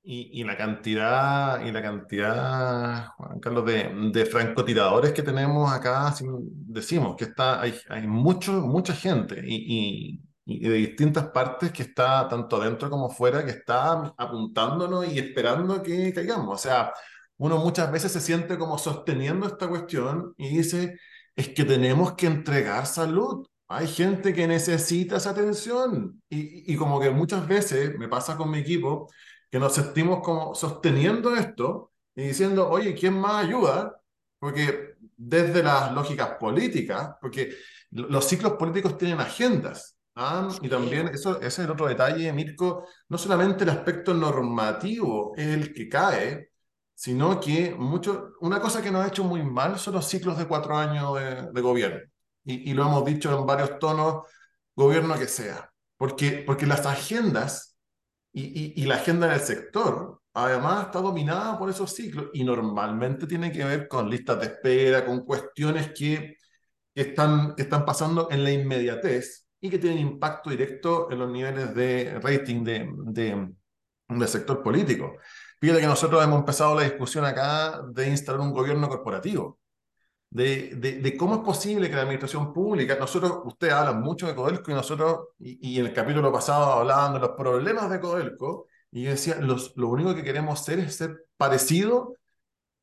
[0.06, 6.13] Y, y la cantidad, y la cantidad, Juan Carlos, de, de francotiradores que tenemos acá,
[6.42, 11.84] decimos que está, hay, hay mucho, mucha gente y, y- y de distintas partes que
[11.84, 16.54] está, tanto adentro como fuera, que está apuntándonos y esperando que caigamos.
[16.56, 16.92] O sea,
[17.38, 20.98] uno muchas veces se siente como sosteniendo esta cuestión y dice,
[21.36, 23.46] es que tenemos que entregar salud.
[23.70, 26.22] Hay gente que necesita esa atención.
[26.30, 29.10] Y, y como que muchas veces me pasa con mi equipo
[29.54, 34.02] que nos sentimos como sosteniendo esto y diciendo, oye, ¿quién más ayuda?
[34.39, 37.54] Porque desde las lógicas políticas, porque
[37.92, 40.00] lo- los ciclos políticos tienen agendas.
[40.16, 40.50] ¿ah?
[40.63, 45.48] Y también eso, ese es el otro detalle, Mirko, no solamente el aspecto normativo es
[45.50, 46.50] el que cae,
[46.96, 50.48] sino que mucho, una cosa que nos ha hecho muy mal son los ciclos de
[50.48, 52.00] cuatro años de, de gobierno.
[52.44, 54.26] Y, y lo hemos dicho en varios tonos,
[54.76, 55.72] gobierno que sea.
[55.98, 57.73] Porque, porque las agendas
[58.34, 63.28] y, y- y la agenda del sector, además, está dominada por esos ciclos y normalmente
[63.28, 66.38] tiene que ver con listas de espera, con cuestiones que,
[66.96, 71.32] que están, que están pasando en la inmediatez y que tienen impacto directo en los
[71.32, 73.54] niveles de rating de, de-
[74.10, 75.17] del sector político.
[75.60, 79.60] Fíjate que nosotros hemos empezado la discusión acá de instalar un gobierno corporativo
[80.34, 84.34] de, de, de cómo es posible que la administración pública, nosotros, ustedes hablan mucho de
[84.36, 88.67] Codelco y nosotros, y, y en el capítulo pasado hablaban de los problemas de Codelco,
[88.91, 92.15] y yo decía, los, lo único que queremos hacer es ser parecido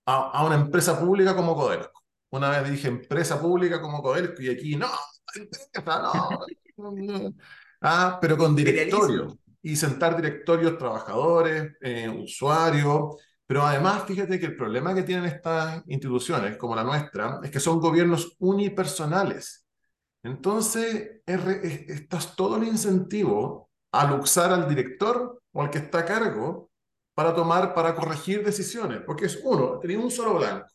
[0.06, 2.02] a, a una empresa pública como Codelco.
[2.30, 4.88] Una vez dije empresa pública como Codelco y aquí no,
[5.34, 5.82] empresa,
[6.76, 7.34] no, no.
[7.80, 13.16] Ah, pero con directorio y sentar directorios, trabajadores, eh, usuarios,
[13.50, 17.58] pero además, fíjate que el problema que tienen estas instituciones, como la nuestra, es que
[17.58, 19.66] son gobiernos unipersonales.
[20.22, 26.70] Entonces, estás todo el incentivo a luxar al director o al que está a cargo
[27.12, 30.68] para tomar, para corregir decisiones, porque es uno, tenía un solo blanco.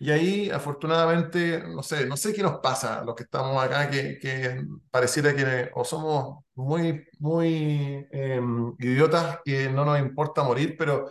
[0.00, 3.88] Y ahí, afortunadamente, no sé, no sé qué nos pasa a los que estamos acá,
[3.88, 8.40] que, que pareciera que o somos muy, muy eh,
[8.80, 11.08] idiotas que no nos importa morir, pero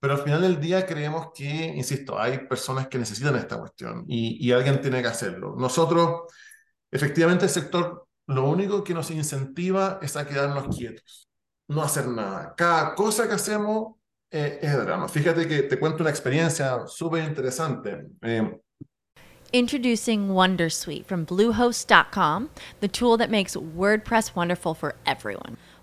[0.00, 4.52] pero al final del día creemos que, insisto, hay personas que necesitan esta cuestión y,
[4.52, 5.54] alguien tiene que hacerlo.
[5.56, 6.32] Nosotros,
[6.90, 11.28] efectivamente, el sector, lo único que nos incentiva es a quedarnos quietos,
[11.68, 12.54] no hacer nada.
[12.56, 13.94] Cada cosa que hacemos
[14.30, 15.08] eh, es drama.
[15.08, 18.06] Fíjate que te cuento una experiencia súper interesante.
[18.22, 18.60] Eh,
[19.52, 25.56] Introducing Wondersuite from Bluehost.com, the tool that makes WordPress wonderful for everyone.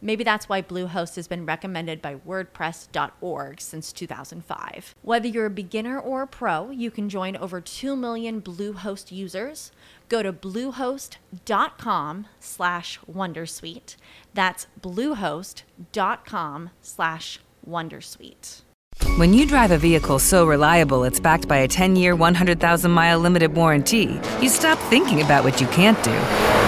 [0.00, 4.94] Maybe that's why Bluehost has been recommended by WordPress.org since 2005.
[5.02, 9.72] Whether you're a beginner or a pro, you can join over 2 million Bluehost users.
[10.08, 13.96] Go to bluehost.com slash Wondersuite.
[14.34, 18.62] That's bluehost.com slash Wondersuite.
[19.16, 23.18] When you drive a vehicle so reliable it's backed by a 10 year, 100,000 mile
[23.18, 26.67] limited warranty, you stop thinking about what you can't do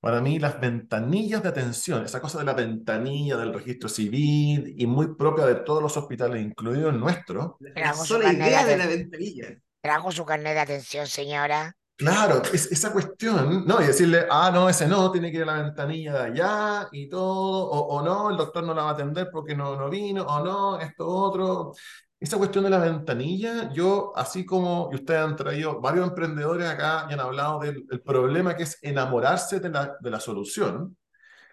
[0.00, 4.86] para mí las ventanillas de atención, esa cosa de la ventanilla del registro civil y
[4.86, 7.58] muy propia de todos los hospitales, incluido el nuestro.
[7.60, 9.58] La idea de la ventanilla.
[9.82, 11.76] Trajo su carnet de atención, señora.
[11.96, 13.82] Claro, es, esa cuestión, ¿no?
[13.82, 17.10] Y decirle, ah, no, ese no, tiene que ir a la ventanilla de allá y
[17.10, 20.22] todo, o, o no, el doctor no la va a atender porque no, no vino,
[20.22, 21.74] o no, esto, otro.
[22.20, 27.14] Esa cuestión de la ventanilla, yo, así como ustedes han traído varios emprendedores acá y
[27.14, 30.98] han hablado del el problema que es enamorarse de la, de la solución,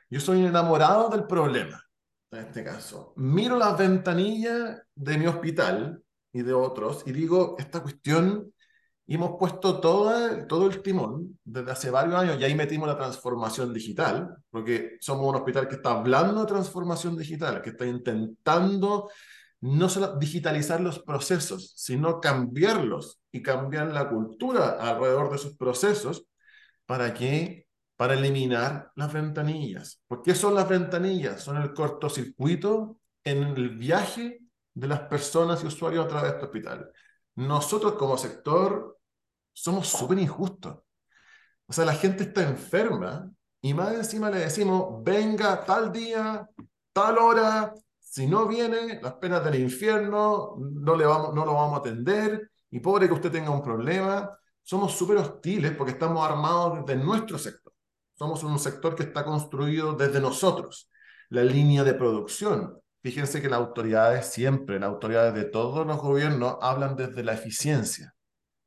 [0.09, 1.81] yo soy enamorado del problema,
[2.31, 3.13] en este caso.
[3.15, 6.03] Miro las ventanillas de mi hospital
[6.33, 8.53] y de otros y digo, esta cuestión,
[9.05, 12.97] y hemos puesto toda, todo el timón desde hace varios años, y ahí metimos la
[12.97, 19.09] transformación digital, porque somos un hospital que está hablando de transformación digital, que está intentando
[19.61, 26.25] no solo digitalizar los procesos, sino cambiarlos y cambiar la cultura alrededor de esos procesos
[26.85, 30.01] para que para eliminar las ventanillas.
[30.07, 31.41] ¿Por qué son las ventanillas?
[31.41, 34.39] Son el cortocircuito en el viaje
[34.73, 36.91] de las personas y usuarios a través de este hospital.
[37.35, 38.99] Nosotros como sector
[39.51, 40.77] somos súper injustos.
[41.65, 43.29] O sea, la gente está enferma
[43.61, 46.47] y más encima le decimos, venga tal día,
[46.93, 47.73] tal hora,
[48.09, 52.49] si no viene, las penas del infierno, no, le vamos, no lo vamos a atender,
[52.71, 54.37] y pobre que usted tenga un problema.
[54.63, 57.73] Somos súper hostiles porque estamos armados desde nuestro sector.
[58.15, 60.89] Somos un sector que está construido desde nosotros.
[61.29, 62.79] La línea de producción.
[63.03, 68.15] Fíjense que las autoridades siempre, las autoridades de todos los gobiernos, hablan desde la eficiencia.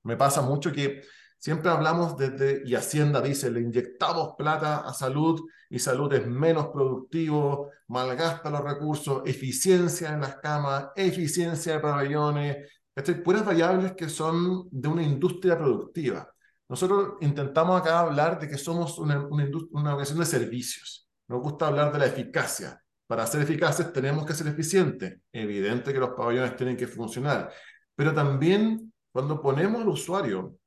[0.03, 1.03] Me pasa mucho que
[1.41, 6.69] siempre hablamos desde, y Hacienda dice, le inyectamos plata a salud y salud es menos
[6.69, 14.09] productivo, malgasta los recursos, eficiencia en las camas, eficiencia de pabellones, estas puras variables que
[14.09, 16.29] son de una industria productiva.
[16.69, 21.09] Nosotros intentamos acá hablar de que somos una, una, una organización de servicios.
[21.27, 22.81] Nos gusta hablar de la eficacia.
[23.07, 25.19] Para ser eficaces tenemos que ser eficientes.
[25.33, 27.51] Evidente que los pabellones tienen que funcionar.
[27.97, 30.60] Pero también cuando ponemos al usuario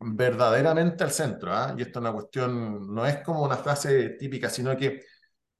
[0.00, 1.74] verdaderamente al centro, ¿ah?
[1.76, 5.02] y esto es una cuestión, no es como una frase típica, sino que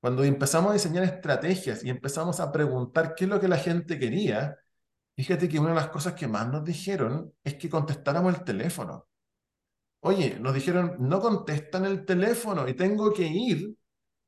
[0.01, 3.99] cuando empezamos a diseñar estrategias y empezamos a preguntar qué es lo que la gente
[3.99, 4.57] quería,
[5.17, 9.09] fíjate que una de las cosas que más nos dijeron es que contestáramos el teléfono.
[10.01, 13.77] Oye, nos dijeron, no contestan el teléfono y tengo que ir,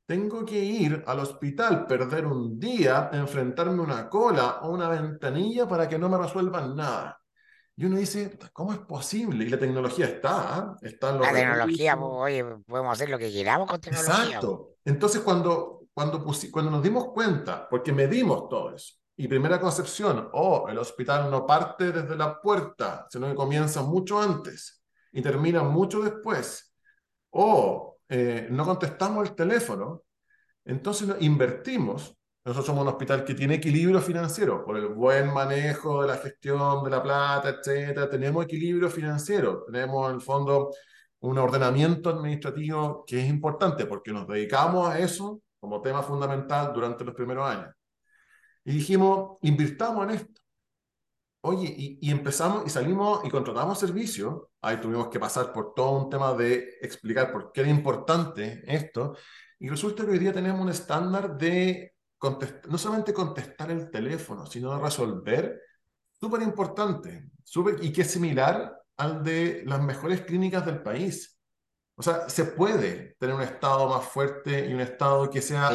[0.06, 5.68] tengo que ir al hospital, perder un día, enfrentarme a una cola o una ventanilla
[5.68, 7.19] para que no me resuelvan nada.
[7.80, 9.42] Y uno dice, ¿cómo es posible?
[9.42, 10.88] Y la tecnología está, ¿eh?
[10.88, 14.24] está La tecnología, oye, podemos hacer lo que queramos con tecnología.
[14.26, 14.74] Exacto.
[14.84, 20.68] Entonces, cuando, cuando, cuando nos dimos cuenta, porque medimos todo eso, y primera concepción, oh,
[20.68, 26.02] el hospital no parte desde la puerta, sino que comienza mucho antes y termina mucho
[26.02, 26.76] después,
[27.30, 30.02] o eh, no contestamos el teléfono,
[30.66, 32.14] entonces invertimos
[32.44, 36.82] nosotros somos un hospital que tiene equilibrio financiero por el buen manejo de la gestión
[36.82, 38.08] de la plata, etcétera.
[38.08, 40.70] Tenemos equilibrio financiero, tenemos en el fondo
[41.20, 47.04] un ordenamiento administrativo que es importante porque nos dedicamos a eso como tema fundamental durante
[47.04, 47.74] los primeros años.
[48.64, 50.40] Y dijimos, invirtamos en esto.
[51.42, 54.42] Oye, y, y empezamos y salimos y contratamos servicios.
[54.62, 59.14] Ahí tuvimos que pasar por todo un tema de explicar por qué era importante esto.
[59.58, 61.89] Y resulta que hoy día tenemos un estándar de
[62.68, 65.60] no solamente contestar el teléfono, sino resolver,
[66.18, 71.38] súper importante, super, y que es similar al de las mejores clínicas del país.
[71.94, 75.70] O sea, se puede tener un Estado más fuerte y un Estado que sea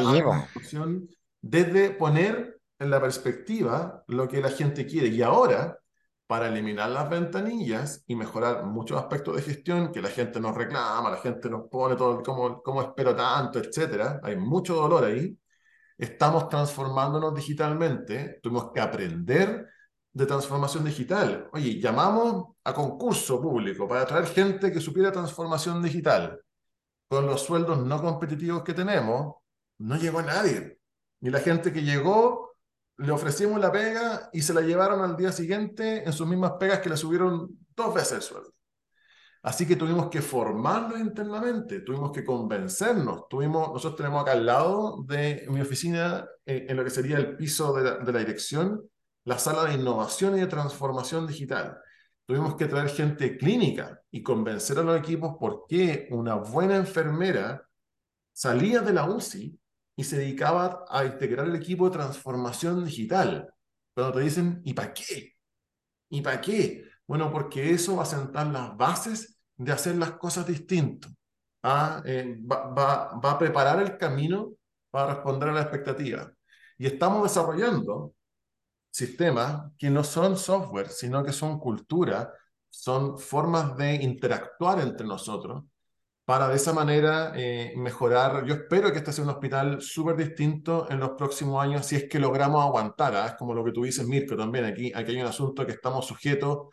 [1.42, 5.08] desde poner en la perspectiva lo que la gente quiere.
[5.08, 5.80] Y ahora,
[6.28, 11.12] para eliminar las ventanillas y mejorar muchos aspectos de gestión que la gente nos reclama,
[11.12, 15.38] la gente nos pone todo, cómo, cómo espero tanto, etcétera, hay mucho dolor ahí
[15.98, 19.68] estamos transformándonos digitalmente, tuvimos que aprender
[20.12, 21.50] de transformación digital.
[21.52, 26.40] Oye, llamamos a concurso público para atraer gente que supiera transformación digital.
[27.08, 29.36] Con los sueldos no competitivos que tenemos,
[29.80, 30.80] no llegó nadie.
[31.20, 32.56] Ni la gente que llegó,
[32.98, 36.80] le ofrecimos la pega y se la llevaron al día siguiente en sus mismas pegas
[36.80, 38.55] que le subieron dos veces el sueldo.
[39.46, 43.28] Así que tuvimos que formarnos internamente, tuvimos que convencernos.
[43.30, 47.38] Tuvimos, nosotros tenemos acá al lado de mi oficina, eh, en lo que sería el
[47.38, 48.82] piso de la, de la dirección,
[49.24, 51.78] la sala de innovación y de transformación digital.
[52.26, 57.70] Tuvimos que traer gente clínica y convencer a los equipos por qué una buena enfermera
[58.34, 59.60] salía de la UCI
[59.96, 63.54] y se dedicaba a integrar el equipo de transformación digital.
[63.94, 65.36] Cuando te dicen, ¿y para qué?
[66.10, 66.84] ¿Y para qué?
[67.06, 71.10] Bueno, porque eso va a sentar las bases de hacer las cosas distinto.
[71.64, 72.02] ¿ah?
[72.06, 74.54] Eh, va, va, va, a preparar el camino
[74.90, 76.32] para responder a la expectativa.
[76.78, 78.14] Y estamos desarrollando
[78.92, 82.34] sistemas que no son software, sino que son cultura,
[82.70, 85.64] son formas de interactuar entre nosotros
[86.26, 88.46] para de esa manera eh, mejorar.
[88.46, 92.10] Yo espero que este sea un hospital súper distinto en los próximos años si es
[92.10, 93.16] que logramos aguantar.
[93.16, 93.28] ¿ah?
[93.28, 94.66] Es como lo que tú dices, Mirko, también.
[94.66, 96.70] Aquí, aquí hay un asunto que estamos sujetos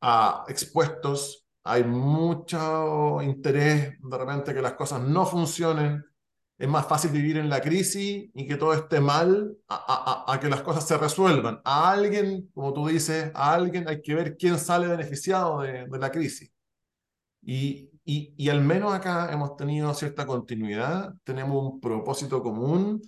[0.00, 6.04] a expuestos hay mucho interés de repente que las cosas no funcionen.
[6.56, 10.40] Es más fácil vivir en la crisis y que todo esté mal a, a, a,
[10.40, 11.60] que las cosas se resuelvan.
[11.64, 15.98] A alguien, como tú dices, a alguien hay que ver quién sale beneficiado de, de
[15.98, 16.52] la crisis.
[17.42, 23.02] Y, y, y, al menos acá hemos tenido cierta continuidad, tenemos un propósito común,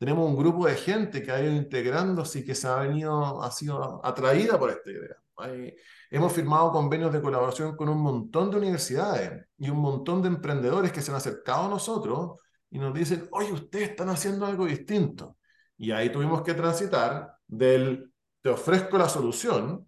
[0.00, 3.50] tenemos un grupo de gente que ha ido integrándose y que se ha venido, ha
[3.50, 5.16] sido atraída por esta idea.
[5.36, 5.76] Hay,
[6.10, 10.90] Hemos firmado convenios de colaboración con un montón de universidades y un montón de emprendedores
[10.90, 12.40] que se han acercado a nosotros
[12.70, 15.36] y nos dicen, oye, ustedes están haciendo algo distinto.
[15.76, 19.86] Y ahí tuvimos que transitar del, te ofrezco la solución,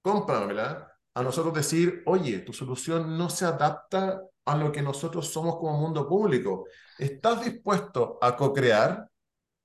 [0.00, 5.56] cómpramela, a nosotros decir, oye, tu solución no se adapta a lo que nosotros somos
[5.56, 6.66] como mundo público.
[6.98, 9.08] ¿Estás dispuesto a co-crear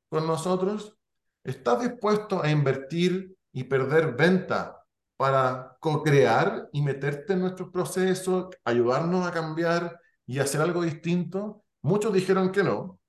[0.10, 0.97] con nosotros?
[1.43, 4.84] ¿Estás dispuesto a invertir y perder venta
[5.18, 11.64] para co-crear y meterte en nuestros procesos, ayudarnos a cambiar y hacer algo distinto?
[11.82, 12.99] Muchos dijeron que no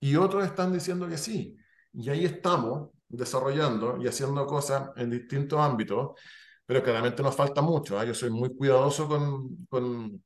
[0.00, 1.56] y otros están diciendo que sí.
[1.92, 6.20] Y ahí estamos desarrollando y haciendo cosas en distintos ámbitos,
[6.66, 8.00] pero claramente nos falta mucho.
[8.00, 8.06] ¿eh?
[8.06, 10.22] Yo soy muy cuidadoso con, con,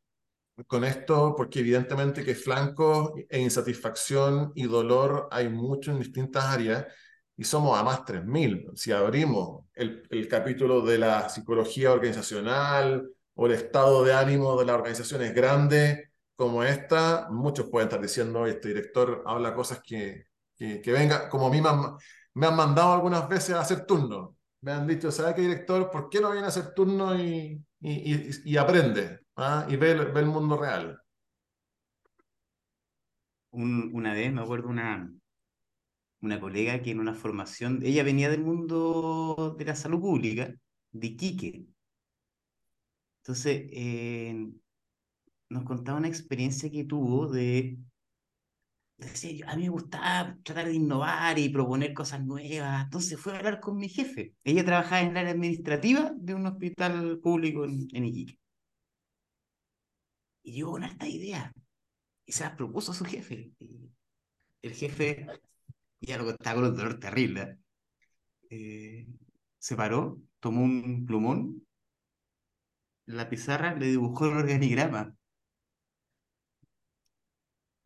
[0.67, 6.87] con esto porque evidentemente que flancos e insatisfacción y dolor hay mucho en distintas áreas
[7.37, 8.71] y somos a más 3.000.
[8.77, 14.77] Si abrimos el, capítulo de la psicología organizacional o el estado de ánimo de las
[14.77, 21.29] organizaciones grandes como esta, muchos pueden estar diciendo, este director habla cosas que, que, venga,
[21.29, 21.97] como a mí me han,
[22.35, 24.37] me han, mandado algunas veces a hacer turno.
[24.61, 25.91] Me han dicho, ¿sabe qué director?
[25.91, 29.22] ¿Por qué no viene a hacer turno y, y aprende?
[29.43, 29.67] ¿Ah?
[29.69, 30.99] Y ve, ve, el mundo real?
[33.53, 35.13] Un, una vez me acuerdo una,
[36.23, 40.55] una colega que en una formación, ella venía del mundo de la salud pública,
[40.93, 41.67] de Iquique.
[43.21, 44.49] Entonces, eh,
[45.49, 47.79] nos contaba una experiencia que tuvo de,
[48.97, 52.85] decía, a mí me gustaba tratar de innovar y proponer cosas nuevas.
[52.85, 54.35] Entonces fue a hablar con mi jefe.
[54.45, 58.42] Ella trabajaba en el área administrativa de un hospital público en Iquique.
[60.43, 61.53] Y llegó con esta idea.
[62.27, 63.53] Y se las propuso a su jefe.
[64.63, 65.27] El jefe
[66.01, 67.59] ya lo estaba con un dolor terrible.
[68.51, 69.07] Eh,
[69.59, 71.67] se paró, tomó un plumón,
[73.07, 75.17] la pizarra le dibujó el organigrama.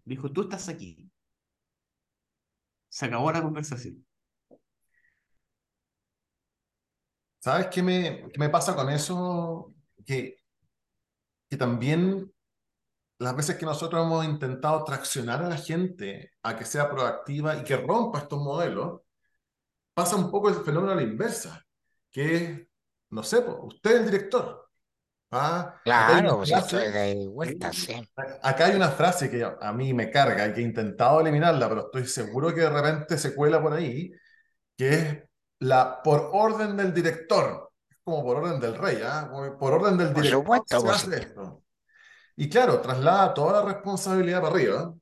[0.04, 1.10] Dijo, tú estás aquí.
[2.88, 4.06] Se acabó la conversación.
[7.38, 9.74] ¿Sabes qué me, qué me pasa con eso?
[10.04, 10.38] Que,
[11.48, 12.32] que también
[13.18, 17.64] las veces que nosotros hemos intentado traccionar a la gente a que sea proactiva y
[17.64, 19.00] que rompa estos modelos,
[19.94, 21.64] pasa un poco el fenómeno a la inversa,
[22.10, 22.60] que es,
[23.10, 24.68] no sé, usted es el director.
[25.30, 25.80] ¿ah?
[25.82, 27.94] Claro, si esto es de vuelta, sí.
[28.42, 31.86] Acá hay una frase que a mí me carga y que he intentado eliminarla, pero
[31.86, 34.12] estoy seguro que de repente se cuela por ahí,
[34.76, 35.18] que es
[35.60, 37.72] la por orden del director.
[37.88, 39.30] Es como por orden del rey, ¿ah?
[39.58, 40.40] Por orden del director.
[40.42, 41.62] Supuesto, se hace esto.
[42.36, 44.94] Y claro, traslada toda la responsabilidad para arriba.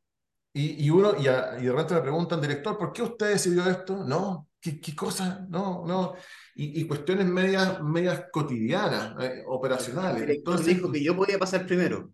[0.53, 3.69] Y, y uno, y, a, y, de repente me preguntan, director, ¿por qué usted decidió
[3.69, 4.05] esto?
[4.05, 5.45] No, ¿qué, qué cosa?
[5.49, 6.15] No, no.
[6.55, 10.23] Y, y, cuestiones medias, medias cotidianas, eh, operacionales.
[10.23, 12.13] El director Entonces, dijo que yo podía pasar primero.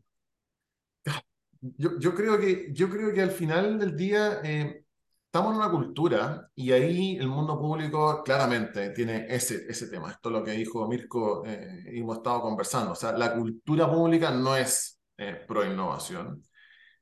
[1.61, 4.85] Yo, yo, creo que, yo creo que al final del día eh,
[5.27, 10.11] estamos en una cultura y ahí el mundo público claramente tiene ese, ese tema.
[10.11, 12.93] Esto es lo que dijo Mirko eh, y hemos estado conversando.
[12.93, 16.43] O sea, la cultura pública no es eh, pro innovación,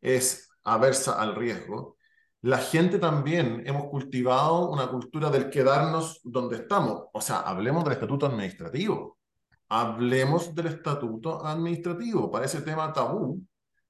[0.01, 1.97] es aversa al riesgo.
[2.43, 7.05] La gente también hemos cultivado una cultura del quedarnos donde estamos.
[7.12, 9.19] O sea, hablemos del estatuto administrativo.
[9.69, 12.31] hablemos del estatuto administrativo.
[12.31, 13.43] Parece tema tabú,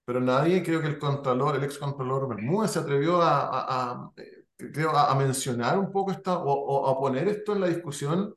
[0.04, 4.12] pero nadie, creo que el contralor, el ex contralor Bermúdez se atrevió a, a, a
[4.56, 8.34] creo, a, mencionar un poco esta, o, a poner esto en la discusión.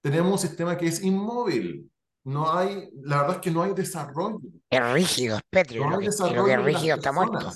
[0.00, 1.90] Tenemos un sistema que es inmóvil.
[2.24, 4.40] No hay, la verdad es que no hay desarrollo.
[4.70, 5.88] Es rígido, es pétreo.
[5.88, 7.52] No hay desarrollo que es rígido está muerto.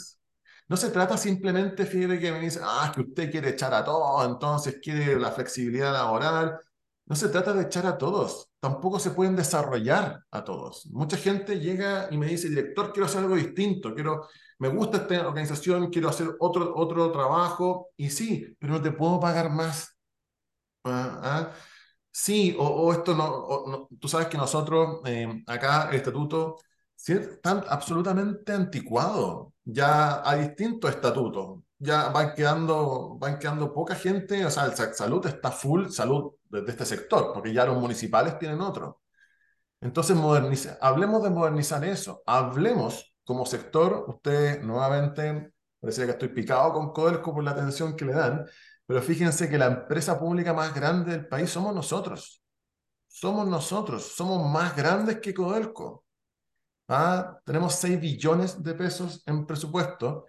[0.68, 4.26] No se trata simplemente, de que me dice, ah, que usted quiere echar a todos,
[4.26, 6.60] entonces quiere la flexibilidad laboral.
[7.06, 10.86] No se trata de echar a todos, tampoco se pueden desarrollar a todos.
[10.90, 15.26] Mucha gente llega y me dice, director, quiero hacer algo distinto, quiero, me gusta esta
[15.26, 19.96] organización, quiero hacer otro, otro trabajo, y sí, pero no te puedo pagar más.
[20.84, 21.50] ¿Ah?
[22.20, 26.56] Sí, o, esto no, tú sabes que nosotros, eh, acá el estatuto,
[26.96, 29.54] están absolutamente anticuado.
[29.64, 35.24] Ya hay distintos estatutos ya van quedando, van quedando poca gente, o sea, el salud
[35.26, 39.00] está full salud de, este sector, porque ya los municipales tienen otro.
[39.80, 46.72] Entonces, moderniza, hablemos de modernizar eso, hablemos como sector, ustedes nuevamente, parece que estoy picado
[46.72, 48.44] con Codelco por la atención que le dan,
[48.88, 52.42] pero fíjense que la empresa pública más grande del país somos nosotros.
[53.06, 56.06] Somos nosotros, somos más grandes que Codelco.
[56.88, 57.38] ¿Ah?
[57.44, 60.24] Tenemos 6 billones de pesos en presupuesto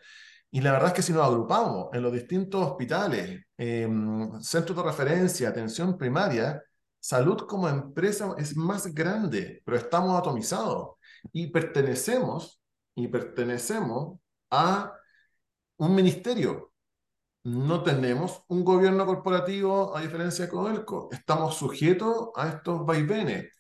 [0.52, 4.84] y la verdad es que si nos agrupamos en los distintos hospitales, em, centros de
[4.84, 6.62] referencia, atención primaria,
[7.00, 10.98] salud como empresa es más grande, pero estamos atomizados
[11.32, 12.62] y pertenecemos,
[12.94, 14.20] y pertenecemos
[14.52, 14.94] a
[15.78, 16.69] un ministerio.
[17.44, 21.10] No tenemos un gobierno corporativo a diferencia de Codelco.
[21.12, 23.52] Estamos sujetos a estos vaivenes.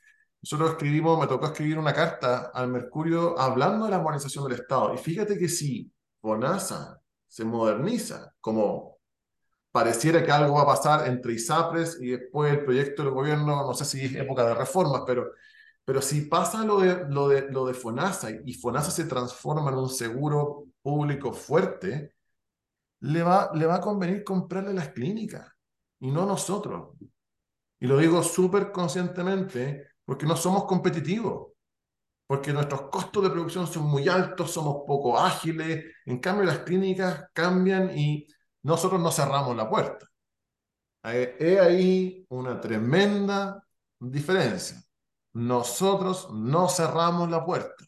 [0.41, 4.93] Nosotros escribimos, me tocó escribir una carta al Mercurio hablando de la modernización del Estado.
[4.93, 8.97] Y fíjate que si FONASA se moderniza, como
[9.71, 13.73] pareciera que algo va a pasar entre ISAPRES y después el proyecto del gobierno, no
[13.73, 15.31] sé si es época de reformas, pero,
[15.85, 19.77] pero si pasa lo de, lo, de, lo de FONASA y FONASA se transforma en
[19.77, 22.13] un seguro público fuerte,
[23.01, 25.47] le va, le va a convenir comprarle las clínicas
[25.99, 26.95] y no nosotros.
[27.79, 31.49] Y lo digo súper conscientemente porque no somos competitivos
[32.29, 37.25] porque nuestros costos de producción son muy altos, somos poco ágiles, en cambio las clínicas
[37.33, 38.27] cambian y
[38.61, 40.05] nosotros no cerramos la puerta.
[41.01, 43.65] He ahí una tremenda
[43.99, 44.79] diferencia.
[45.33, 47.83] Nosotros no cerramos la puerta,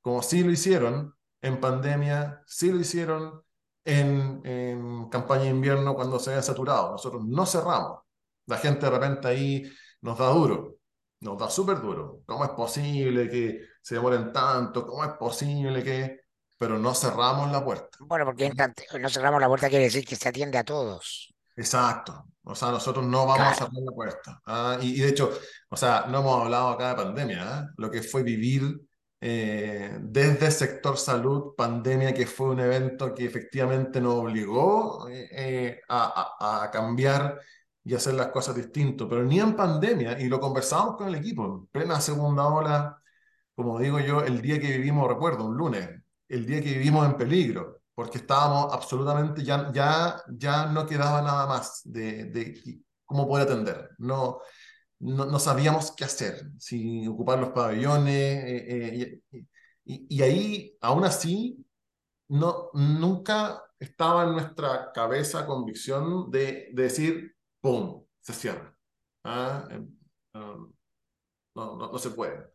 [0.00, 3.43] como sí lo hicieron en pandemia, sí lo hicieron
[3.84, 6.92] en, en campaña de invierno cuando se había saturado.
[6.92, 8.00] Nosotros no cerramos.
[8.46, 9.70] La gente de repente ahí
[10.02, 10.76] nos da duro,
[11.20, 12.20] nos da súper duro.
[12.26, 16.24] ¿Cómo es posible que se demoren tanto, ¿cómo es posible que...?
[16.56, 17.98] Pero no cerramos la puerta.
[18.00, 18.50] Bueno, porque
[19.00, 21.34] no cerramos la puerta quiere decir que se atiende a todos.
[21.56, 22.26] Exacto.
[22.44, 24.40] O sea, nosotros no vamos a cerrar la puerta.
[24.46, 24.78] ¿ah?
[24.80, 25.30] Y, de hecho,
[25.68, 27.66] o sea, no hemos hablado acá de pandemia, ¿ah?
[27.76, 28.80] lo que fue vivir
[29.26, 35.80] eh, desde sector salud, pandemia, que fue un evento que efectivamente nos obligó eh, eh,
[35.88, 37.40] a, a, cambiar
[37.82, 41.46] y hacer las cosas distinto, pero ni en pandemia, y lo conversamos con el equipo,
[41.46, 43.02] en plena segunda ola,
[43.54, 45.88] como digo yo, el día que vivimos, recuerdo, un lunes,
[46.28, 51.46] el día que vivimos en peligro, porque estábamos absolutamente, ya, ya, ya no quedaba nada
[51.46, 53.90] más de, de cómo poder atender.
[53.98, 54.40] No,
[55.00, 59.20] no, sabíamos qué hacer, si ocupar los pabellones, eh, eh,
[59.84, 61.64] y, y, ahí, aún así,
[62.28, 68.74] no, nunca estaba en nuestra cabeza convicción de, de decir, ¡pum!, se cierra.
[69.24, 69.68] ¿Ah?
[69.70, 69.88] Em,
[71.54, 72.46] no, no, se puede.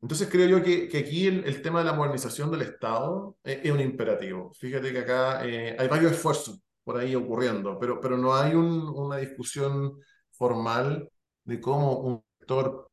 [0.00, 3.80] Entonces creo yo que, que aquí el, tema de la modernización del Estado es, un
[3.80, 4.52] imperativo.
[4.54, 8.88] Fíjate que acá eh, hay varios esfuerzos por ahí ocurriendo, pero, pero no hay un,
[8.88, 9.98] una discusión
[10.30, 11.10] formal
[11.48, 12.90] de cómo un sector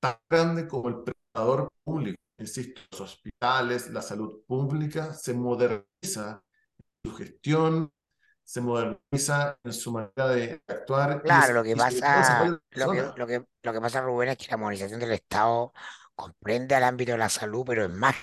[0.00, 6.44] tan grande como el prestador público, insisto, los hospitales, la salud pública, se moderniza
[7.02, 7.92] su gestión,
[8.44, 11.22] se moderniza en su manera de actuar.
[11.22, 14.58] Claro, lo que pasa, lo que, lo, que, lo que pasa, Rubén, es que la
[14.58, 15.72] modernización del Estado
[16.14, 18.14] comprende al ámbito de la salud, pero es más.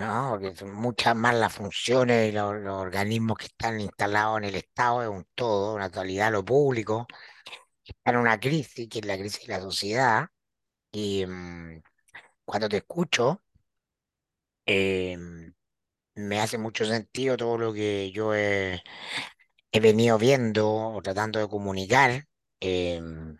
[0.00, 0.30] ¿no?
[0.30, 5.02] Porque son muchas más las funciones y los, organismos que están instalados en el Estado,
[5.02, 7.06] es un todo, una totalidad, lo público,
[7.90, 10.28] está en una crisis, que es la crisis de la sociedad.
[10.92, 11.82] Y mm,
[12.44, 13.42] cuando te escucho,
[14.66, 15.16] eh,
[16.14, 18.82] me hace mucho sentido todo lo que yo he,
[19.72, 22.26] venido viendo o tratando de comunicar.
[22.60, 23.36] Em,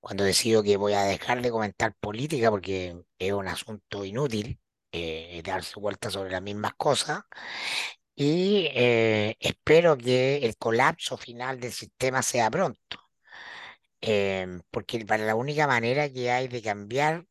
[0.00, 4.60] cuando decido que voy a dejar de comentar política porque es un asunto inútil,
[4.92, 7.22] eh, darse vueltas sobre las mismas cosas.
[8.14, 13.07] Y eh, espero que el colapso final del sistema sea pronto.
[14.00, 17.26] Em, porque para la única manera que hay de cambiar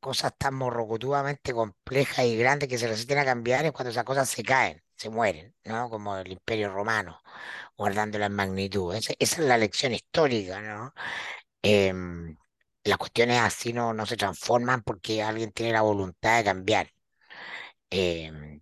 [0.00, 4.28] cosas tan morrocotudamente complejas y grandes que se resisten a cambiar es cuando esas cosas
[4.30, 5.90] se caen, se mueren, ¿no?
[5.90, 7.20] Como el Imperio Romano,
[7.76, 8.94] guardando la magnitud.
[8.94, 10.94] Esa, esa es la lección histórica, ¿no?
[11.62, 12.36] Em,
[12.84, 16.90] las cuestiones así no, no se transforman porque alguien tiene la voluntad de cambiar.
[17.90, 18.60] Em,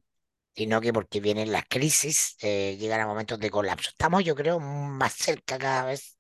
[0.54, 3.90] sino que porque vienen las crisis, eh, llegan a momentos de colapso.
[3.90, 6.16] Estamos, yo creo, más cerca cada vez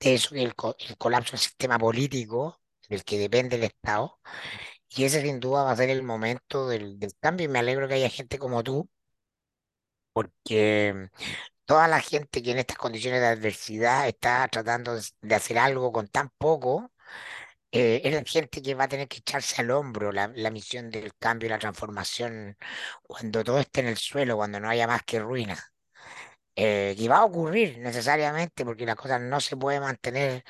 [0.00, 4.20] eso el, co- el colapso del sistema político, del que depende el Estado,
[4.90, 7.88] y ese sin duda va a ser el momento del, del cambio, y me alegro
[7.88, 8.88] que haya gente como tú,
[10.12, 11.08] porque
[11.66, 16.08] toda la gente que en estas condiciones de adversidad está tratando de hacer algo con
[16.08, 16.92] tan poco,
[17.72, 20.90] eh, es la gente que va a tener que echarse al hombro la, la misión
[20.90, 22.56] del cambio y la transformación
[23.02, 25.58] cuando todo esté en el suelo, cuando no haya más que ruina.
[26.56, 30.44] Eh, va a ocurrir necesariamente porque la cosa no se puede mantener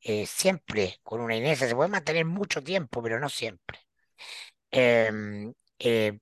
[0.00, 3.78] eh, siempre con una inercia, se puede mantener mucho tiempo, pero no siempre.
[4.70, 6.18] Em, eh,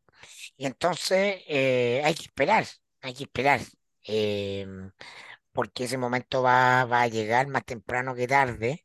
[0.57, 2.67] y entonces eh, hay que esperar,
[3.03, 3.61] hay que esperar,
[4.05, 4.91] em,
[5.53, 8.85] porque ese momento va, va a llegar más temprano que tarde.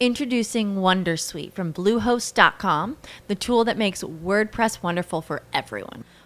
[0.00, 2.96] Introducing Wondersuite from Bluehost.com,
[3.28, 6.04] the tool that makes WordPress wonderful for everyone.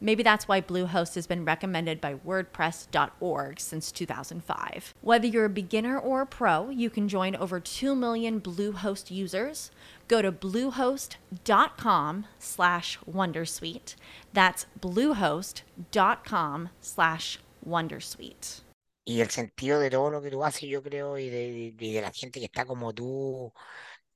[0.00, 4.94] Maybe that's why Bluehost has been recommended by WordPress.org since 2005.
[5.00, 9.70] Whether you're a beginner or a pro, you can join over 2 million Bluehost users.
[10.06, 13.94] Go to bluehost.com slash Wondersuite.
[14.32, 18.60] That's bluehost.com slash Wondersuite.
[19.04, 22.12] Y el sentido de todo lo que tú haces, yo creo, y de, de la
[22.12, 23.52] gente que está como tú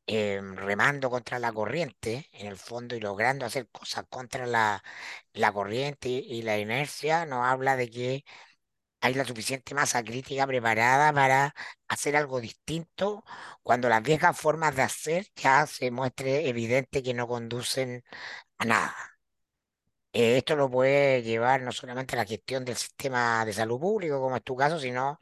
[0.07, 4.83] eh, remando contra la corriente, en el fondo, y logrando hacer cosas contra la,
[5.35, 8.25] la corriente y, y la inercia, nos habla de que
[9.01, 11.55] hay la suficiente masa crítica preparada para
[11.89, 13.25] hacer algo distinto
[13.63, 18.05] cuando las viejas formas de hacer ya se muestre evidente que no conducen
[18.59, 18.97] a nada.
[20.13, 24.21] Eh, esto lo puede llevar no solamente a la gestión del sistema de salud público,
[24.21, 25.21] como es tu caso, sino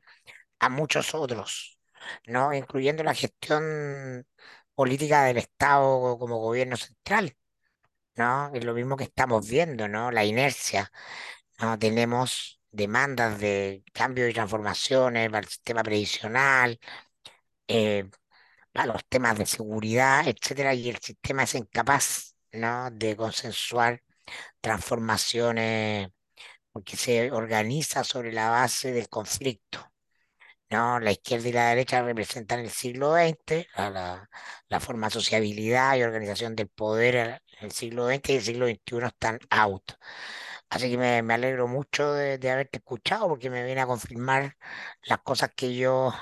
[0.60, 1.78] a muchos otros,
[2.26, 2.54] ¿no?
[2.54, 4.26] Incluyendo la gestión
[4.80, 7.36] política del Estado como gobierno central,
[8.16, 8.52] ¿no?
[8.54, 10.10] Es lo mismo que estamos viendo, ¿no?
[10.12, 10.90] La inercia,
[11.60, 11.78] ¿no?
[11.78, 16.80] Tenemos demandas de cambio y transformaciones para el sistema previsional,
[17.68, 18.08] eh,
[18.72, 22.90] para los temas de seguridad, etcétera, y el sistema es incapaz, ¿no?
[22.92, 24.02] De consensuar
[24.60, 26.10] transformaciones
[26.72, 29.89] porque se organiza sobre la base del conflicto.
[30.70, 31.00] ¿No?
[31.00, 34.28] La izquierda y la derecha representan el siglo XX, la,
[34.68, 39.06] la, forma sociabilidad y organización del poder en el siglo XX y el siglo XXI
[39.06, 39.92] están out.
[40.70, 44.56] Así que me, me alegro mucho de, de haberte escuchado porque me viene a confirmar
[45.04, 46.12] las cosas que yo,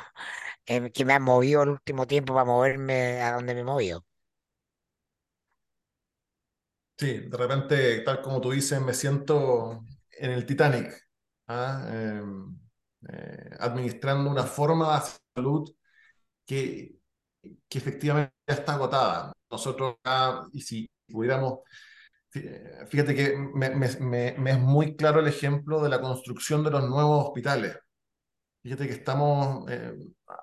[0.67, 4.05] eh, que me han movido el último tiempo para moverme a donde me he movido.
[6.99, 10.93] Sí, de repente, tal como tú dices, me siento en el Titanic,
[11.47, 11.87] ¿ah?
[11.93, 12.59] Em,
[13.09, 15.71] eh, administrando una forma de salud
[16.47, 16.97] que,
[17.69, 19.33] que efectivamente ya está agotada.
[19.51, 19.97] Nosotros
[20.53, 21.61] y si pudiéramos,
[22.33, 23.87] fí- fíjate que me, me-
[24.53, 27.77] es muy claro el ejemplo de la construcción de los nuevos hospitales.
[28.63, 29.95] Fíjate que estamos, eh,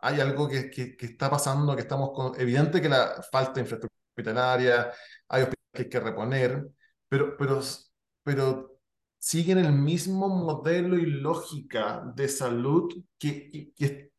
[0.01, 3.61] hay algo que, que- que está pasando, que estamos con, evidente que la falta de
[3.61, 4.91] infraestructura hospitalaria,
[5.27, 6.67] hay hospitales que hay que reponer,
[7.09, 7.59] pero, pero,
[8.23, 8.74] pero
[9.26, 14.11] siguen el mismo modelo y lógica de salud que, que, que-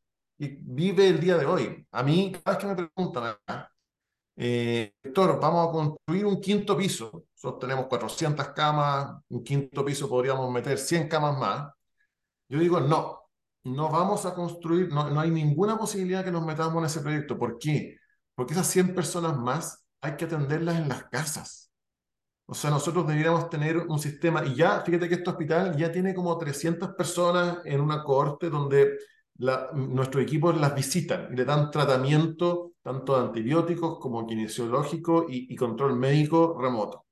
[0.61, 1.87] vive el día de hoy.
[1.93, 3.37] A mí, cada vez que me preguntan,
[4.37, 10.09] eh, doctor, vamos a construir un quinto piso, nosotros tenemos 400 camas, un quinto piso
[10.09, 11.73] podríamos meter 100 camas más.
[12.49, 13.21] Yo digo, no,
[13.65, 17.39] no vamos a construir, no, no hay ninguna posibilidad que nos metamos en ese proyecto.
[17.39, 17.99] ¿Por qué?
[18.35, 21.66] Porque esas 100 personas más hay que atenderlas en las casas.
[22.47, 26.15] O sea, nosotros deberíamos tener un sistema, y ya, fíjate que este hospital ya tiene
[26.15, 28.99] como 300 personas en una cohorte donde
[29.75, 35.57] nuestros equipos las visitan y le dan tratamiento tanto de antibióticos como kinesiológico y, y
[35.57, 37.07] control médico remoto.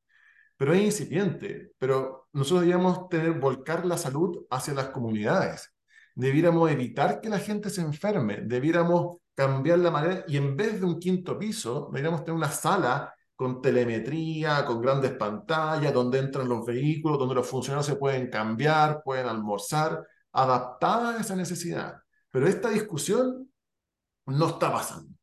[0.56, 5.72] Pero es incipiente, pero nosotros deberíamos tener, volcar la salud hacia las comunidades.
[6.14, 10.86] Debiéramos evitar que la gente se enferme, debiéramos cambiar la manera y en vez de
[10.86, 16.64] un quinto piso, deberíamos tener una sala con telemetría, con grandes pantallas, donde entran los
[16.64, 21.96] vehículos, donde los funcionarios se pueden cambiar, pueden almorzar, adaptada a esa necesidad.
[22.30, 23.50] Pero esta discusión
[24.26, 25.14] no está pasando.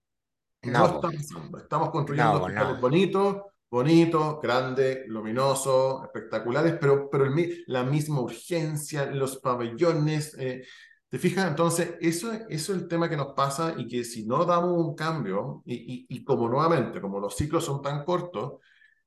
[0.64, 1.58] No, está pasando.
[1.58, 3.38] Estamos construyendo hospitales bonitos,
[3.70, 7.26] bonitos, grandes, luminosos, espectaculares, pero, pero
[7.68, 10.36] la misma urgencia, los pabellones.
[10.38, 10.64] Eh,
[11.12, 11.48] ¿Te fijas?
[11.48, 14.96] Entonces, eso, eso es el tema que nos pasa y que si no damos un
[14.96, 18.54] cambio, y, y, y como nuevamente, como los ciclos son tan cortos,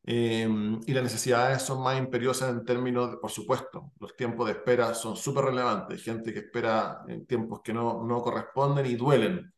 [0.06, 4.52] Em, y las necesidades son más imperiosas en términos, de, por supuesto, los tiempos de
[4.52, 9.50] espera son súper relevantes, gente que espera en tiempos que no, no corresponden y duelen.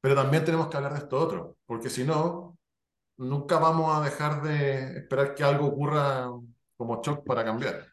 [0.00, 2.58] Pero también tenemos que hablar de esto otro, porque si no,
[3.18, 6.28] nunca vamos a dejar de esperar que algo ocurra
[6.76, 7.86] como shock para cambiar.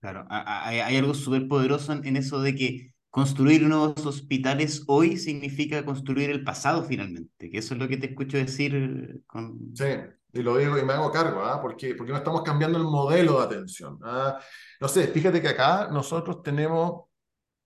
[0.00, 6.30] Claro, hay, algo súper poderoso en eso de que construir nuevos hospitales hoy significa construir
[6.30, 9.72] el pasado finalmente, que eso es lo que te escucho decir con...
[9.72, 9.84] Sí,
[10.32, 11.62] y lo digo y me hago cargo, ¿ah?
[11.62, 14.00] porque, porque no estamos cambiando el modelo de atención.
[14.02, 14.40] ¿ah?
[14.80, 17.04] No sé, fíjate que acá nosotros tenemos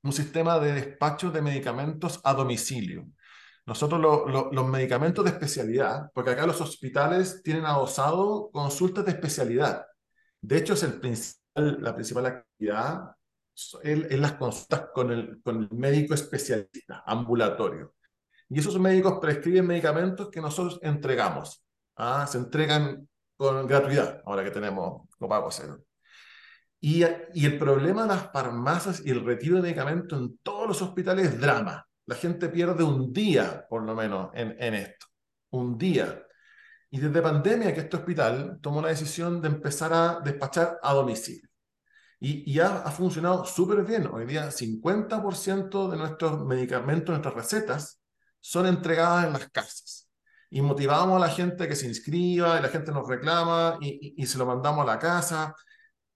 [0.03, 3.07] un sistema de despacho de medicamentos a domicilio.
[3.65, 4.03] Nosotros
[4.53, 9.87] los medicamentos de especialidad, porque acá los hospitales tienen adosado consultas de especialidad.
[10.43, 13.13] De hecho, es el principal, la principal actividad
[13.83, 17.95] en las consultas con el, con el médico especialista, ambulatorio.
[18.49, 21.65] Y esos médicos prescriben medicamentos que nosotros entregamos.
[21.97, 22.27] ¿ah?
[22.27, 25.81] Se entregan con gratuidad, ahora que tenemos copago cero.
[26.81, 27.05] Y,
[27.35, 31.27] y, el problema de las farmacias y el retiro de medicamentos en todos los hospitales
[31.27, 31.85] es drama.
[32.07, 35.07] La gente pierde un día, por lo menos, en, en esto.
[35.51, 36.23] Un día.
[36.91, 41.48] Y desde pandemia que este hospital tomó la decisión de empezar a despachar a domicilio.
[42.21, 44.09] Y, y ha, ha, funcionado súper bien.
[44.13, 48.01] Hoy día 50% de nuestros medicamentos, nuestras recetas,
[48.41, 50.09] son entregadas en las casas
[50.51, 54.23] y motivamos a la gente que se inscriba y la gente nos reclama y, y,
[54.23, 55.55] y se lo mandamos a la casa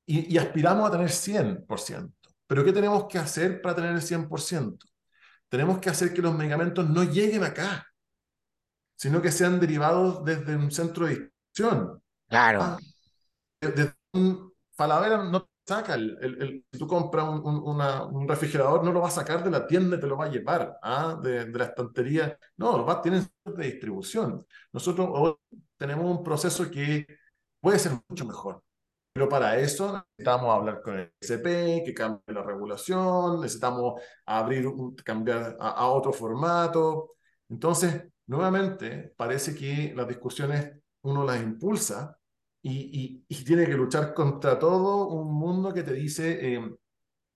[0.07, 2.13] y, aspiramos a tener 100%.
[2.47, 4.79] Pero ¿qué tenemos que hacer para tener el 100%?
[5.49, 7.87] Tenemos que hacer que los medicamentos no lleguen acá,
[8.97, 12.03] sino que sean derivados desde un centro de distribución.
[12.29, 12.63] Claro.
[12.63, 12.79] Ah,
[13.61, 18.93] desde un Falavera no saca, el, el, si tú compras un, un, un, refrigerador, no
[18.93, 21.19] lo va a sacar de la tienda te lo va a llevar ¿ah?
[21.23, 22.39] de, de, la estantería.
[22.57, 24.47] No, lo va, tienen de distribución.
[24.73, 25.37] Nosotros
[25.77, 27.07] tenemos un proceso que
[27.61, 28.63] puede ser mucho mejor.
[29.13, 34.67] Pero para eso necesitamos hablar con el SP, que cambie la regulación, necesitamos abrir,
[35.05, 37.11] cambiar a otro formato.
[37.49, 42.19] Entonces, nuevamente, parece que las discusiones uno las impulsa,
[42.63, 46.77] y, y, y, tiene que luchar contra todo un mundo que te dice, eh,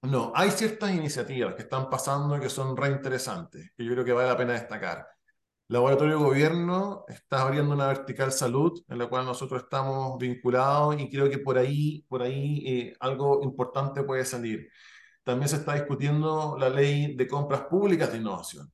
[0.03, 4.13] no, hay ciertas iniciativas que están pasando y que son reinteresantes, que yo creo que
[4.13, 5.07] vale la pena destacar.
[5.69, 11.29] Laboratorio Gobierno está abriendo una vertical salud en la cual nosotros estamos vinculados y creo
[11.29, 14.69] que por ahí, por ahí eh, algo importante puede salir.
[15.25, 18.73] También se está discutiendo la ley de compras públicas de innovación,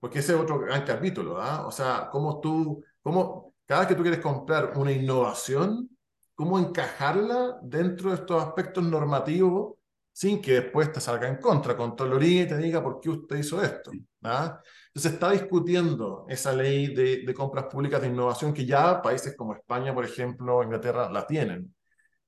[0.00, 1.66] porque ese es otro gran capítulo, ¿ah?
[1.66, 5.90] O sea, cómo tú, cómo, cada vez que tú quieres comprar una innovación,
[6.34, 9.74] cómo encajarla dentro de estos aspectos normativos
[10.12, 13.60] sin que después te salga en contra, Contraloría y te diga por qué usted hizo
[13.62, 13.90] esto.
[14.22, 14.60] ¿ah?
[14.88, 19.54] Entonces está discutiendo esa ley de, de, compras públicas de innovación que ya países como
[19.54, 21.74] España, por ejemplo, Inglaterra, la tienen.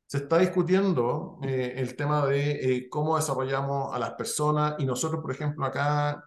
[0.07, 5.23] Se está discutiendo eh, el tema de eh, cómo desarrollamos a las personas y nosotros,
[5.23, 6.25] por ejemplo, acá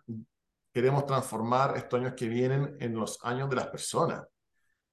[0.73, 4.23] queremos transformar estos años que vienen en los años de las personas.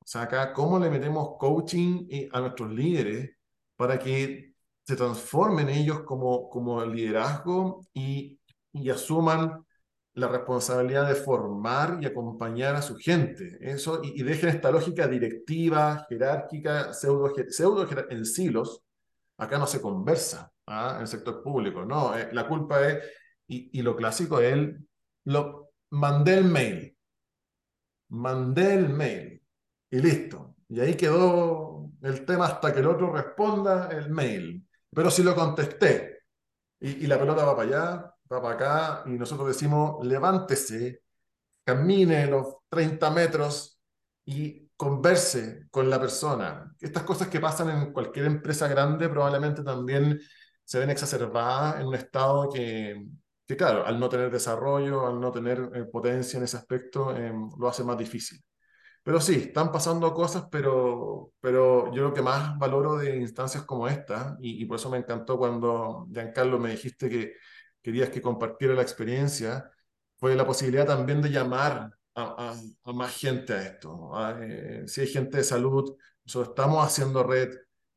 [0.08, 3.30] Sea, acá, ¿cómo le metemos coaching a nuestros líderes
[3.76, 8.40] para que se transformen ellos como, como liderazgo y,
[8.72, 9.66] y asuman
[10.14, 13.58] la responsabilidad de formar y acompañar a su gente.
[13.60, 18.82] Eso, y, y dejen esta lógica directiva, jerárquica, pseudo, pseudo en silos.
[19.36, 20.94] Acá no se conversa ¿ah?
[20.96, 21.84] en el sector público.
[21.84, 23.04] No, eh, la culpa es,
[23.46, 24.88] y, y lo clásico es, el,
[25.24, 26.96] lo, mandé el mail.
[28.08, 29.27] Mandé el mail
[29.90, 30.56] y listo.
[30.68, 34.66] Y ahí quedó el tema hasta que el otro responda el mail.
[34.94, 36.20] Pero si lo contesté
[36.80, 41.02] y, la pelota va para allá, va para acá, y nosotros decimos, levántese,
[41.64, 43.80] camine los 30 metros
[44.24, 46.74] y converse con la persona.
[46.80, 50.20] Estas cosas que pasan en cualquier empresa grande probablemente también
[50.64, 53.06] se ven exacerbadas en un estado que,
[53.46, 57.48] que claro, al no tener desarrollo, al no tener eh, potencia en ese aspecto, em,
[57.58, 58.38] lo hace más difícil.
[59.08, 63.88] Pero sí, están pasando cosas, pero, pero yo lo que más valoro de instancias como
[63.88, 67.32] esta, y, y por eso me encantó cuando, Giancarlo, me dijiste que
[67.80, 69.70] querías que compartiera la experiencia,
[70.18, 72.54] fue la posibilidad también de llamar a, a,
[72.84, 74.10] a más gente a esto.
[74.42, 75.96] eh, si hay gente de salud,
[76.26, 77.48] nosotros estamos haciendo red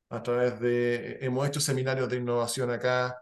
[0.10, 3.22] a través de, hemos hecho seminarios de innovación acá,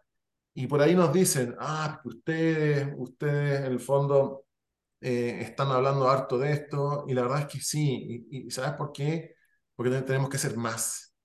[0.53, 4.45] y por ahí nos dicen, ah, ustedes, ustedes en el fondo
[5.01, 8.73] eh, están hablando harto de esto, y la verdad es que sí, y, y ¿sabes
[8.73, 9.35] por qué?
[9.75, 11.15] Porque tenemos que ser más,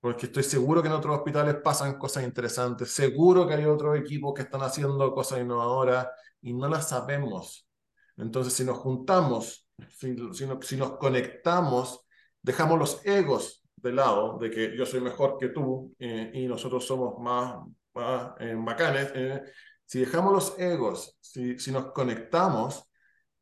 [0.00, 4.34] porque estoy seguro que en otros hospitales pasan cosas interesantes, seguro que hay otros equipos
[4.34, 6.08] que están haciendo cosas innovadoras
[6.42, 7.68] y no las sabemos.
[8.16, 12.06] Entonces, si nos juntamos, si, si, nos, si nos conectamos,
[12.40, 16.86] dejamos los egos de lado, de que yo soy mejor que tú eh, y nosotros
[16.86, 17.56] somos más,
[17.94, 19.42] más eh, bacanes, eh,
[19.84, 22.88] si dejamos los egos, si, si nos conectamos,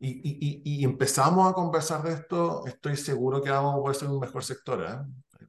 [0.06, 4.08] y, y, y, empezamos a conversar de esto, estoy seguro que vamos a poder ser
[4.08, 4.84] un mejor sector.
[4.86, 5.46] ¿eh?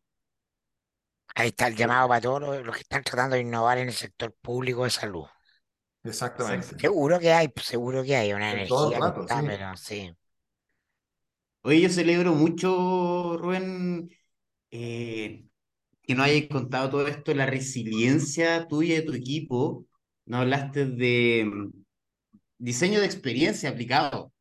[1.36, 4.34] Ahí está el llamado para todos los, que están tratando de innovar en el sector
[4.42, 5.26] público de salud.
[6.04, 6.80] Exactamente.
[6.80, 9.48] Seguro que hay, seguro que hay una En energía todo el que rato, está, sí.
[9.48, 10.16] pero sí.
[11.64, 14.10] Oye, yo celebro mucho, Rubén,
[14.72, 15.46] eh,
[16.04, 19.86] que nos hayas contado todo esto, la resiliencia tuya y de tu equipo.
[20.26, 21.72] No hablaste de mm,
[22.60, 24.35] diseño de experiencia aplicado.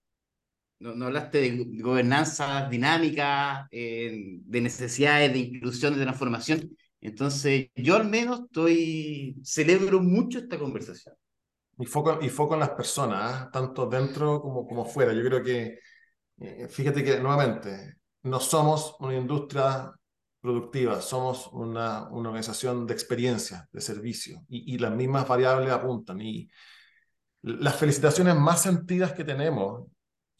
[0.85, 6.76] No, no hablaste de gobernanza dinámica, eh, de necesidades, de inclusión, de transformación.
[7.01, 11.14] Entonces, yo al menos estoy, celebro mucho esta conversación.
[11.78, 13.49] Y foco, y foco en las personas, ¿eh?
[13.51, 15.14] tanto dentro como, como fuera.
[15.14, 15.78] Yo creo que,
[16.37, 19.91] eh, fíjate que nuevamente, no somos una industria
[20.39, 26.20] productiva, somos una, una organización de experiencia, de servicio, y, y las mismas variables apuntan.
[26.20, 26.51] Y
[27.41, 29.87] las felicitaciones más sentidas que tenemos,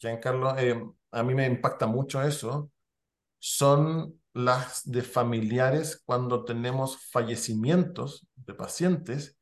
[0.05, 0.81] Giancarlo, eh,
[1.11, 2.71] a mí me impacta mucho eso,
[3.39, 9.37] son las de familiares cuando tenemos fallecimientos de pacientes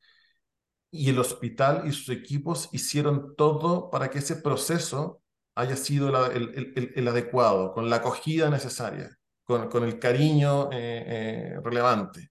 [0.90, 5.20] y el hospital y sus equipos hicieron todo para que ese proceso
[5.56, 12.30] haya sido el, adecuado, con la acogida necesaria, con, el cariño eh, eh, relevante.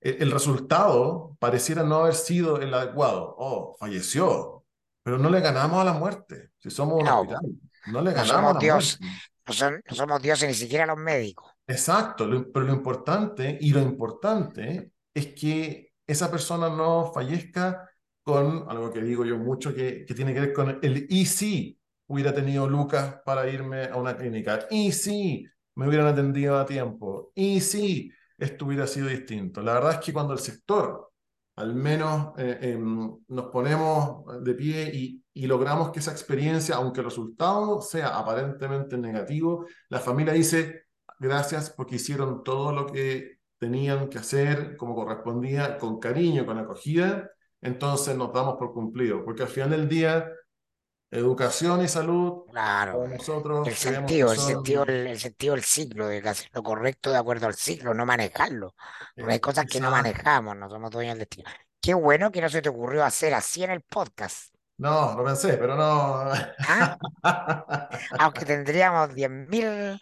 [0.00, 3.34] El, resultado pareciera no haber sido el adecuado.
[3.38, 4.61] Oh, falleció,
[5.02, 6.50] pero no le ganamos a la muerte.
[6.58, 7.40] Si somos un No, hospital,
[7.86, 9.04] no le no ganamos somos a la Dios, muerte.
[9.46, 11.52] no, son- no somos dioses ni siquiera los médicos.
[11.66, 17.88] Exacto, lo- pero lo importante, y lo importante es que esa persona no fallezca
[18.22, 21.78] con algo que digo yo mucho, que, que tiene que ver con el y si
[22.06, 25.46] hubiera tenido Lucas para irme a una clínica, y si
[25.76, 29.62] me hubieran atendido a tiempo, y si esto hubiera sido distinto.
[29.62, 31.11] La verdad es que cuando el sector,
[31.56, 37.00] al menos eh, em, nos ponemos de pie y, y logramos que esa experiencia, aunque
[37.00, 40.84] el resultado sea aparentemente negativo, la familia dice,
[41.18, 47.30] gracias porque hicieron todo lo que tenían que hacer como correspondía, con cariño, con acogida,
[47.60, 50.28] entonces nos damos por cumplido, porque al final del día,
[51.12, 53.06] educación y salud, Claro.
[53.08, 57.18] nosotros El sentido, el sentido, el, el sentido del ciclo, de hacer lo correcto de
[57.18, 58.74] acuerdo al ciclo, no manejarlo.
[59.18, 61.50] Porque hay cosas que no manejamos, no somos dueños del destino.
[61.80, 65.54] Qué bueno que no se te ocurrió hacer así en el podcast, No, lo pensé,
[65.58, 66.24] pero no.
[66.68, 66.98] ¿ah?
[68.18, 70.00] Aunque tendríamos 10.000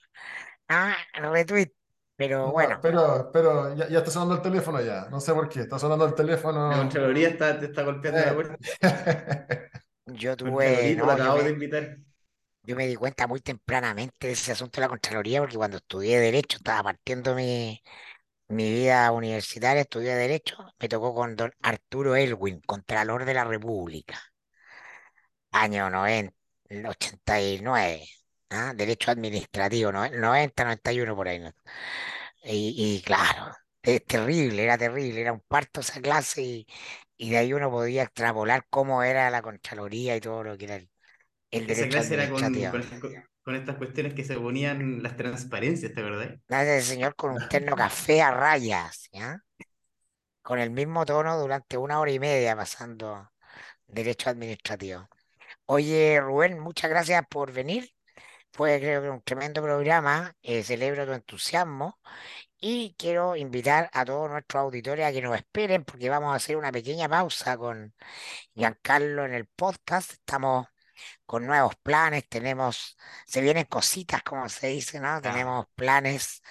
[0.68, 1.74] ah, retweets,
[2.16, 5.08] pero No, bueno, pero, pero ya, ya está sonando el teléfono ya.
[5.10, 5.60] No sé por qué.
[5.60, 6.70] Está sonando el teléfono.
[6.70, 8.56] La Contraloría está, te está golpeando la puerta.
[10.06, 11.98] yo tuve, no, yo acabo de me, invitar.
[12.62, 16.18] yo me di cuenta muy tempranamente de ese asunto de la Contraloría, porque cuando estudié
[16.20, 17.82] Derecho, estaba partiendo mi,
[18.48, 24.20] mi vida universitaria, estudié Derecho, me tocó con don Arturo Elwin, Contralor de la República,
[25.52, 26.34] año 90,
[26.88, 28.04] 89,
[28.50, 28.72] ¿ah?
[28.74, 31.38] Derecho administrativo, no- 90, 91 por ahí.
[31.40, 31.50] ¿no?
[32.44, 36.66] Y, y claro, es terrible, era terrible, era un parto esa clase y,
[37.20, 40.76] y de ahí uno podía extrapolar cómo era la Contraloría y todo lo que era
[40.76, 40.90] el,
[41.52, 42.68] el Esa derecho clase era con, administrativo.
[42.68, 43.08] con, estas co-
[43.42, 46.38] con estas cuestiones que se ponían las transparencias, ¿te verdad?
[46.48, 49.42] Nada, ese señor con un terno café a rayas, ¿ya?
[50.42, 53.30] Con el mismo tono durante una hora y media pasando
[53.88, 55.08] derecho administrativo.
[55.66, 57.90] Oye, Rubén, muchas gracias por venir.
[58.52, 60.34] Fue, creo que un tremendo programa.
[60.42, 62.00] eh, celebro tu entusiasmo
[62.60, 66.56] y quiero invitar a todos nuestros auditores a que nos esperen porque vamos a hacer
[66.56, 67.94] una pequeña pausa con
[68.54, 70.12] Giancarlo en el podcast.
[70.12, 70.66] Estamos
[71.26, 72.96] con nuevos planes, tenemos,
[73.26, 75.20] se vienen cositas, como se dice, ¿no?
[75.22, 76.42] Tenemos planes,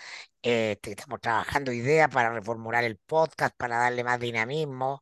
[0.43, 5.01] eh, estamos trabajando ideas para reformular el podcast, para darle más dinamismo.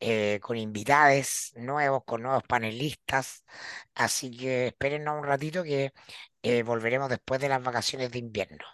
[0.00, 3.44] eh, con invitades nuevos, con nuevos panelistas.
[3.94, 5.92] Así que espérennos un ratito que
[6.42, 8.64] eh, volveremos después de las vacaciones de invierno.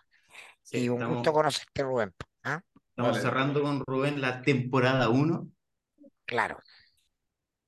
[0.67, 2.13] Sí, y un estamos, gusto conocerte, Rubén.
[2.43, 2.61] ¿ah?
[2.91, 3.23] estamos Vale.
[3.23, 5.49] cerrando con Rubén la temporada 1.
[6.25, 6.59] Claro.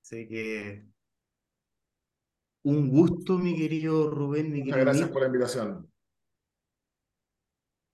[0.03, 0.84] Así que
[2.64, 5.92] un gusto, mi querido Rubén, mi Muchas querido gracias por la invitación.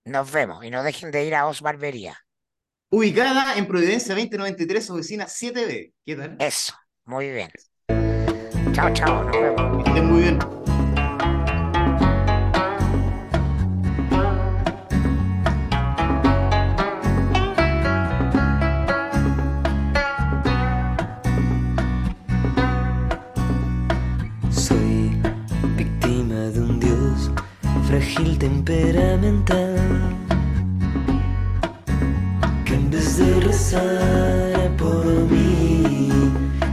[0.05, 2.17] Nos vemos y no dejen de ir a Os Barbería.
[2.89, 5.93] Ubicada en Providencia 2093, oficina 7B.
[6.03, 6.35] ¿Qué tal?
[6.39, 7.51] Eso, muy bien.
[8.71, 9.83] Chao, chao, nos vemos.
[9.83, 10.54] Que estén muy bien.
[27.95, 29.77] Frágil temperamental
[32.65, 36.09] que en vez de rezar por mí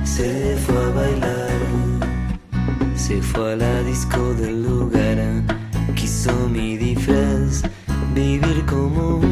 [0.03, 1.61] se fue a bailar,
[2.97, 5.19] se fue a la disco del lugar,
[5.95, 7.63] quiso mi disfraz
[8.15, 9.32] vivir como un